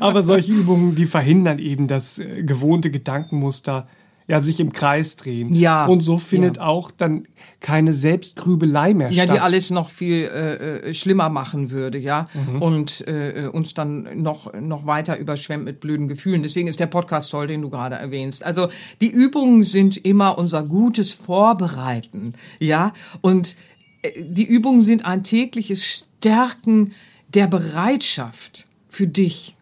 Aber 0.00 0.22
solche 0.22 0.52
Übungen, 0.52 0.94
die 0.94 1.06
verhindern 1.06 1.58
eben 1.58 1.88
das 1.88 2.18
äh, 2.18 2.42
gewohnte 2.42 2.90
Gedankenmuster 2.90 3.86
ja, 4.28 4.40
sich 4.40 4.58
im 4.58 4.72
Kreis 4.72 5.16
drehen. 5.16 5.54
Ja. 5.54 5.86
Und 5.86 6.00
so 6.00 6.18
findet 6.18 6.56
ja. 6.56 6.64
auch 6.64 6.90
dann 6.90 7.26
keine 7.60 7.92
Selbstgrübelei 7.92 8.92
mehr 8.92 9.10
ja, 9.10 9.24
statt. 9.24 9.28
Ja, 9.28 9.34
die 9.34 9.40
alles 9.40 9.70
noch 9.70 9.88
viel 9.88 10.24
äh, 10.24 10.88
äh, 10.88 10.94
schlimmer 10.94 11.28
machen 11.28 11.70
würde, 11.70 11.98
ja. 11.98 12.28
Mhm. 12.34 12.62
Und 12.62 13.06
äh, 13.06 13.48
uns 13.52 13.74
dann 13.74 14.20
noch, 14.22 14.52
noch 14.54 14.86
weiter 14.86 15.18
überschwemmt 15.18 15.64
mit 15.64 15.80
blöden 15.80 16.08
Gefühlen. 16.08 16.42
Deswegen 16.42 16.66
ist 16.66 16.80
der 16.80 16.86
Podcast 16.86 17.30
toll, 17.30 17.46
den 17.46 17.62
du 17.62 17.70
gerade 17.70 17.96
erwähnst. 17.96 18.44
Also 18.44 18.68
die 19.00 19.10
Übungen 19.10 19.62
sind 19.62 19.96
immer 20.04 20.38
unser 20.38 20.64
gutes 20.64 21.12
Vorbereiten, 21.12 22.34
ja. 22.58 22.92
Und 23.20 23.54
äh, 24.02 24.22
die 24.22 24.44
Übungen 24.44 24.80
sind 24.80 25.04
ein 25.04 25.22
tägliches 25.22 25.84
Stärken 25.84 26.92
der 27.32 27.46
Bereitschaft 27.46 28.64
für 28.88 29.06
dich 29.06 29.56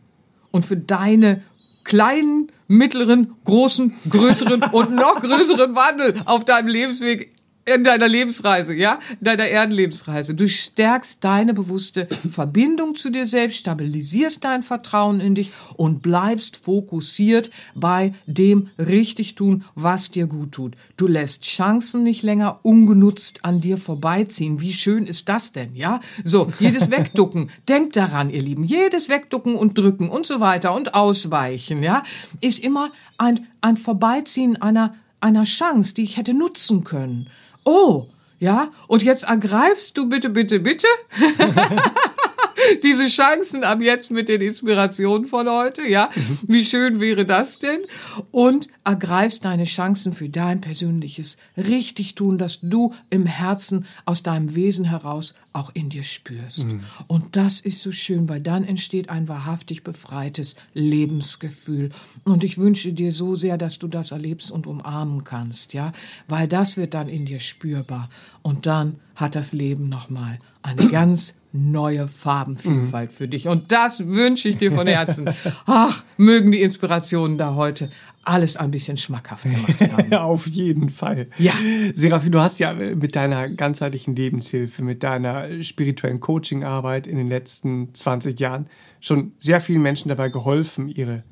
und 0.51 0.65
für 0.65 0.77
deine 0.77 1.43
kleinen 1.85 2.51
mittleren, 2.67 3.35
großen, 3.45 3.95
größeren 4.09 4.63
und 4.73 4.91
noch 4.91 5.21
größeren 5.23 5.75
Wandel 5.75 6.23
auf 6.25 6.45
deinem 6.45 6.69
Lebensweg 6.69 7.34
in 7.65 7.85
deiner 7.85 8.09
Lebensreise, 8.09 8.75
ja, 8.75 8.99
in 9.19 9.25
deiner 9.25 9.47
Erdenlebensreise. 9.47 10.35
Du 10.35 10.49
stärkst 10.49 11.25
deine 11.25 11.55
bewusste 11.55 12.09
Verbindung 12.31 12.95
zu 12.95 13.11
dir 13.11 13.27
selbst, 13.27 13.59
stabilisierst 13.59 14.45
dein 14.45 14.63
Vertrauen 14.63 15.21
in 15.21 15.35
dich 15.35 15.51
und 15.77 16.03
bleibst 16.03 16.57
fokussiert 16.57 17.51
bei 17.75 18.15
dem 18.27 18.69
Richtigtun, 18.79 19.65
was 19.75 20.11
dir 20.11 20.27
gut 20.27 20.53
tut. 20.53 20.75
Du 20.97 21.07
lässt 21.07 21.45
Chancen 21.45 22.03
nicht 22.03 22.23
länger 22.23 22.61
ungenutzt 22.63 23.45
an 23.45 23.61
dir 23.61 23.79
vorbeiziehen. 23.79 24.61
Wie 24.61 24.73
schön 24.73 25.07
ist 25.07 25.29
das 25.29 25.53
denn, 25.53 25.75
ja? 25.75 26.01
So, 26.23 26.53
jedes 26.61 26.91
Wegducken, 26.91 27.51
denkt 27.69 27.97
daran, 27.97 28.31
ihr 28.31 28.43
Lieben, 28.43 28.65
jedes 28.65 29.09
Wegducken 29.09 29.57
und 29.57 29.79
drücken 29.79 30.11
und 30.11 30.27
so 30.27 30.41
weiter 30.41 30.75
und 30.75 30.95
ausweichen, 30.95 31.83
ja, 31.83 32.03
ist 32.41 32.63
immer 32.63 32.91
ein, 33.17 33.47
ein 33.61 33.77
Vorbeiziehen 33.77 34.61
einer 34.61 34.95
einer 35.21 35.45
Chance, 35.45 35.95
die 35.95 36.03
ich 36.03 36.19
hätte 36.19 36.35
nutzen 36.35 36.85
können 36.85 37.31
oh, 37.65 38.07
ja, 38.41 38.71
und 38.89 39.03
jetzt 39.03 39.25
ergreifst 39.25 39.97
du 39.97 40.09
bitte, 40.09 40.29
bitte, 40.29 40.61
bitte 40.61 40.87
diese 42.83 43.07
Chancen 43.07 43.65
ab 43.65 43.81
jetzt 43.81 44.11
mit 44.11 44.29
den 44.29 44.41
Inspirationen 44.41 45.27
von 45.27 45.49
heute, 45.49 45.83
ja. 45.83 46.11
Wie 46.47 46.65
schön 46.65 47.01
wäre 47.01 47.25
das 47.25 47.59
denn? 47.59 47.83
Und 48.31 48.69
ergreifst 48.85 49.45
deine 49.45 49.65
Chancen 49.65 50.13
für 50.13 50.29
dein 50.29 50.61
persönliches 50.61 51.39
Richtigtun, 51.57 52.39
das 52.39 52.61
du 52.61 52.95
im 53.11 53.27
Herzen 53.27 53.87
aus 54.05 54.23
deinem 54.23 54.55
Wesen 54.55 54.85
heraus 54.85 55.35
auch 55.53 55.71
in 55.75 55.89
dir 55.89 56.03
spürst. 56.03 56.65
Mhm. 56.65 56.85
Und 57.07 57.37
das 57.37 57.61
ist 57.61 57.81
so 57.81 57.93
schön, 57.93 58.29
weil 58.29 58.41
dann 58.41 58.65
entsteht 58.65 59.09
ein 59.09 59.29
wahrhaftig 59.29 59.85
befreites 59.85 60.57
Lebensgefühl. 60.75 61.91
Und 62.25 62.45
ich 62.45 62.59
wünsche 62.59 62.93
dir 62.93 63.13
so 63.13 63.37
sehr, 63.37 63.57
dass 63.57 63.79
du 63.79 63.89
das 63.89 64.11
erlebst 64.11 64.51
und 64.51 64.67
umarmen 64.67 65.25
kannst, 65.25 65.73
ja, 65.73 65.93
weil 66.29 66.49
das 66.49 66.77
wird 66.77 66.95
dann 66.95 67.09
in 67.09 67.25
dir 67.25 67.39
spürbar. 67.39 68.11
Und 68.43 68.67
dann 68.67 68.97
hat 69.15 69.35
das 69.35 69.53
Leben 69.53 69.89
nochmal 69.89 70.39
eine 70.63 70.89
ganz 70.91 71.35
neue 71.53 72.09
Farbenvielfalt 72.09 73.13
mhm. 73.13 73.15
für 73.15 73.29
dich. 73.29 73.47
Und 73.47 73.71
das 73.71 74.05
wünsche 74.09 74.49
ich 74.49 74.59
dir 74.59 74.73
von 74.73 74.89
Herzen. 74.89 75.31
Ach, 75.67 76.03
mögen 76.17 76.51
die 76.51 76.61
Inspirationen 76.61 77.39
da 77.39 77.55
heute 77.55 77.91
alles 78.25 78.57
ein 78.57 78.71
bisschen 78.71 78.97
schmackhaft 78.97 79.45
gemacht 79.45 79.81
haben. 79.93 80.13
Auf 80.15 80.47
jeden 80.47 80.89
Fall. 80.89 81.29
Ja. 81.39 81.53
Serafi, 81.95 82.31
du 82.31 82.41
hast 82.41 82.59
ja 82.59 82.73
mit 82.73 83.17
deiner 83.17 83.49
ganzheitlichen 83.49 84.17
Lebenshilfe, 84.17 84.83
mit 84.83 85.03
deiner 85.03 85.63
spirituellen 85.63 86.21
Coachingarbeit 86.21 87.07
in 87.07 87.17
den 87.17 87.29
letzten 87.29 87.95
20 87.95 88.39
Jahren 88.41 88.69
schon 89.01 89.33
sehr 89.39 89.61
vielen 89.61 89.83
Menschen 89.83 90.09
dabei 90.09 90.29
geholfen, 90.29 90.89
ihre 90.89 91.25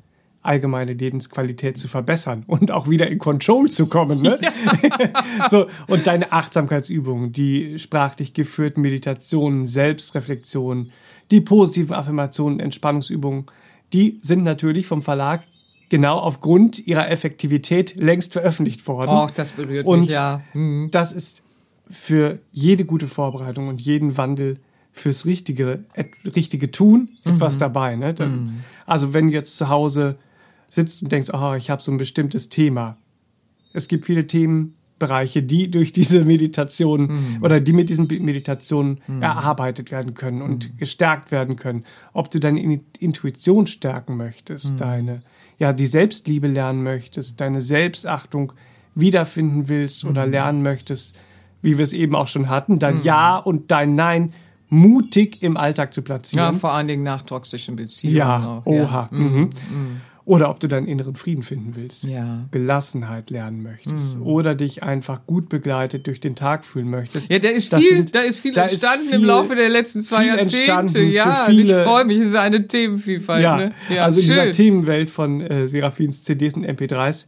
allgemeine 0.43 0.93
Lebensqualität 0.93 1.77
zu 1.77 1.87
verbessern 1.87 2.43
und 2.47 2.69
auch 2.69 2.89
wieder 2.89 3.07
in 3.07 3.17
Control 3.17 3.71
zu 3.71 3.87
kommen. 3.87 4.21
Ne? 4.21 4.39
Ja. 4.41 5.47
so, 5.49 5.67
und 5.87 6.05
deine 6.05 6.31
Achtsamkeitsübungen, 6.31 7.31
die 7.31 7.79
sprachlich 7.79 8.33
geführten 8.33 8.81
Meditationen, 8.81 9.65
Selbstreflexionen, 9.65 10.91
die 11.31 11.41
positiven 11.41 11.93
Affirmationen, 11.93 12.59
Entspannungsübungen, 12.59 13.45
die 13.93 14.19
sind 14.21 14.43
natürlich 14.43 14.87
vom 14.87 15.01
Verlag 15.01 15.43
genau 15.93 16.17
aufgrund 16.17 16.87
ihrer 16.87 17.11
Effektivität 17.11 18.01
längst 18.01 18.33
veröffentlicht 18.33 18.87
worden. 18.87 19.11
Oh, 19.11 19.29
das 19.31 19.51
berührt 19.51 19.85
und 19.85 19.99
mich, 19.99 20.09
ja. 20.09 20.41
Mhm. 20.55 20.89
Das 20.89 21.11
ist 21.11 21.43
für 21.87 22.39
jede 22.51 22.83
gute 22.83 23.07
Vorbereitung 23.07 23.67
und 23.67 23.79
jeden 23.79 24.17
Wandel 24.17 24.57
fürs 24.91 25.27
richtige, 25.27 25.85
richtige 26.35 26.71
Tun 26.71 27.09
etwas 27.23 27.55
mhm. 27.55 27.59
dabei. 27.59 27.95
Ne? 27.95 28.15
Dann, 28.15 28.31
mhm. 28.31 28.59
Also 28.87 29.13
wenn 29.13 29.29
jetzt 29.29 29.55
zu 29.55 29.69
Hause 29.69 30.17
sitzt 30.67 31.03
und 31.03 31.11
denkst, 31.11 31.29
oh, 31.31 31.53
ich 31.53 31.69
habe 31.69 31.83
so 31.83 31.91
ein 31.91 31.97
bestimmtes 31.97 32.49
Thema. 32.49 32.97
Es 33.71 33.87
gibt 33.87 34.05
viele 34.05 34.25
Themenbereiche, 34.25 35.43
die 35.43 35.69
durch 35.69 35.91
diese 35.91 36.25
Meditation 36.25 37.35
mhm. 37.35 37.43
oder 37.43 37.59
die 37.59 37.73
mit 37.73 37.89
diesen 37.89 38.07
Meditationen 38.07 38.99
mhm. 39.05 39.21
erarbeitet 39.21 39.91
werden 39.91 40.15
können 40.15 40.41
und 40.41 40.73
mhm. 40.73 40.77
gestärkt 40.77 41.31
werden 41.31 41.55
können. 41.55 41.83
Ob 42.13 42.31
du 42.31 42.39
deine 42.39 42.81
Intuition 42.97 43.67
stärken 43.67 44.17
möchtest, 44.17 44.73
mhm. 44.73 44.77
deine, 44.77 45.23
ja, 45.57 45.73
die 45.73 45.85
Selbstliebe 45.85 46.47
lernen 46.47 46.83
möchtest, 46.83 47.39
deine 47.41 47.61
Selbstachtung 47.61 48.53
wiederfinden 48.95 49.67
willst 49.69 50.05
oder 50.05 50.25
mhm. 50.25 50.31
lernen 50.31 50.63
möchtest, 50.63 51.15
wie 51.61 51.77
wir 51.77 51.83
es 51.83 51.93
eben 51.93 52.15
auch 52.15 52.27
schon 52.27 52.49
hatten, 52.49 52.79
dein 52.79 52.97
mhm. 52.97 53.03
Ja 53.03 53.37
und 53.37 53.71
dein 53.71 53.95
Nein 53.95 54.33
mutig 54.69 55.41
im 55.43 55.55
Alltag 55.55 55.93
zu 55.93 56.01
platzieren. 56.01 56.53
Ja, 56.53 56.53
vor 56.53 56.71
allen 56.73 56.87
Dingen 56.87 57.03
nach 57.03 57.21
toxischen 57.21 57.75
Beziehungen. 57.75 58.17
Ja, 58.17 58.61
auch. 58.63 58.65
oha. 58.65 59.09
Ja. 59.11 59.17
Mhm. 59.17 59.49
Oder 60.25 60.49
ob 60.49 60.61
du 60.61 60.69
deinen 60.69 60.87
inneren 60.87 61.15
Frieden 61.15 61.43
finden 61.43 61.75
willst, 61.75 62.05
ja. 62.05 62.45
Gelassenheit 62.51 63.29
lernen 63.29 63.61
möchtest 63.61 64.17
mhm. 64.17 64.25
oder 64.25 64.55
dich 64.55 64.81
einfach 64.81 65.25
gut 65.27 65.49
begleitet 65.49 66.07
durch 66.07 66.21
den 66.21 66.35
Tag 66.35 66.63
fühlen 66.63 66.89
möchtest. 66.89 67.29
Ja, 67.29 67.39
da 67.39 67.49
ist 67.49 67.75
viel, 67.75 67.95
sind, 67.95 68.15
da 68.15 68.21
ist 68.21 68.39
viel 68.39 68.53
da 68.53 68.63
entstanden 68.63 69.03
ist 69.03 69.09
viel, 69.09 69.19
im 69.19 69.25
Laufe 69.25 69.55
der 69.55 69.67
letzten 69.67 70.01
zwei 70.01 70.27
Jahrzehnte. 70.27 71.01
Ja, 71.01 71.43
viele, 71.45 71.79
ich 71.79 71.85
freue 71.85 72.05
mich, 72.05 72.19
es 72.19 72.29
ist 72.29 72.35
eine 72.35 72.65
Themenvielfalt. 72.67 73.43
Ja, 73.43 73.57
ne? 73.57 73.73
ja 73.89 74.05
also 74.05 74.21
schön. 74.21 74.29
in 74.29 74.35
dieser 74.35 74.51
Themenwelt 74.51 75.09
von 75.09 75.41
äh, 75.41 75.67
Seraphins 75.67 76.23
CDs 76.23 76.53
und 76.53 76.65
MP3s 76.65 77.25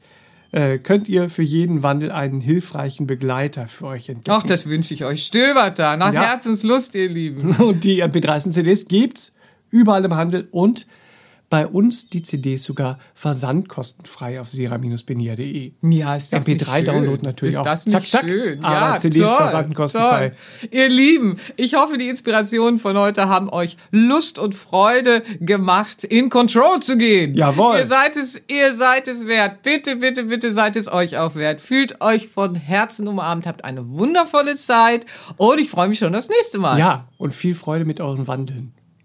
äh, 0.56 0.78
könnt 0.78 1.10
ihr 1.10 1.30
für 1.30 1.44
jeden 1.44 1.84
Wandel 1.84 2.14
einen 2.14 2.40
hilfreichen 2.40 3.08
Begleiter 3.08 3.68
für 3.68 3.88
euch 3.88 4.08
entdecken. 4.08 4.38
Ach, 4.40 4.44
das 4.44 4.70
wünsche 4.70 4.94
ich 4.94 5.04
euch. 5.04 5.26
Stöbert 5.26 5.80
da, 5.80 5.98
nach 5.98 6.14
ja. 6.14 6.22
Herzenslust, 6.22 6.96
ihr 6.96 7.10
Lieben. 7.10 7.56
Und 7.60 7.84
die 7.84 8.02
MP3s 8.02 8.46
und 8.46 8.54
CDs 8.54 8.88
gibt's 8.88 9.34
überall 9.70 10.06
im 10.06 10.14
Handel 10.14 10.48
und 10.52 10.88
bei 11.50 11.68
uns 11.68 12.10
die 12.10 12.24
CDs 12.24 12.64
sogar 12.64 12.98
versandkostenfrei 13.14 14.42
auf 14.42 14.50
sera-benia.de. 14.50 15.74
Ja, 15.84 16.16
ist 16.16 16.34
das 16.34 16.46
MP3-Download 16.46 17.24
natürlich 17.24 17.54
ist 17.54 17.60
auch. 17.60 17.64
Das 17.64 17.86
zack, 17.86 18.06
zack. 18.06 18.28
Schön? 18.28 18.64
Aber 18.64 18.94
ja, 18.94 18.98
CDs 18.98 19.28
toll, 19.28 19.38
versandkostenfrei. 19.38 20.30
Toll. 20.30 20.70
Ihr 20.72 20.90
Lieben, 20.90 21.38
ich 21.56 21.76
hoffe, 21.76 21.98
die 21.98 22.10
Inspirationen 22.10 22.80
von 22.80 22.98
heute 22.98 23.28
haben 23.28 23.50
euch 23.50 23.78
Lust 23.92 24.40
und 24.40 24.56
Freude 24.56 25.24
gemacht, 25.40 26.04
in 26.04 26.30
Control 26.30 26.80
zu 26.82 26.98
gehen. 26.98 27.36
Jawohl. 27.36 27.78
Ihr 27.78 27.86
seid 27.86 28.16
es, 28.16 28.42
ihr 28.48 28.74
seid 28.74 29.08
es 29.08 29.28
wert. 29.28 29.62
Bitte, 29.62 29.98
bitte, 29.98 30.26
bitte 30.26 30.52
seid 30.52 30.76
es 30.76 30.92
euch 30.92 31.18
auch 31.18 31.36
wert. 31.36 31.62
Fühlt 31.62 32.02
euch 32.02 32.28
von 32.28 32.56
Herzen 32.56 33.08
umarmt, 33.08 33.46
habt 33.46 33.64
eine 33.64 33.90
wundervolle 33.90 34.56
Zeit 34.56 35.06
und 35.38 35.60
ich 35.60 35.70
freue 35.70 35.88
mich 35.88 36.00
schon 36.00 36.14
das 36.14 36.30
nächste 36.30 36.58
Mal. 36.58 36.80
Ja, 36.80 37.08
und 37.18 37.34
viel 37.36 37.54
Freude 37.54 37.86
mit 37.86 38.02
euren 38.02 38.28
Wandeln. 38.28 38.74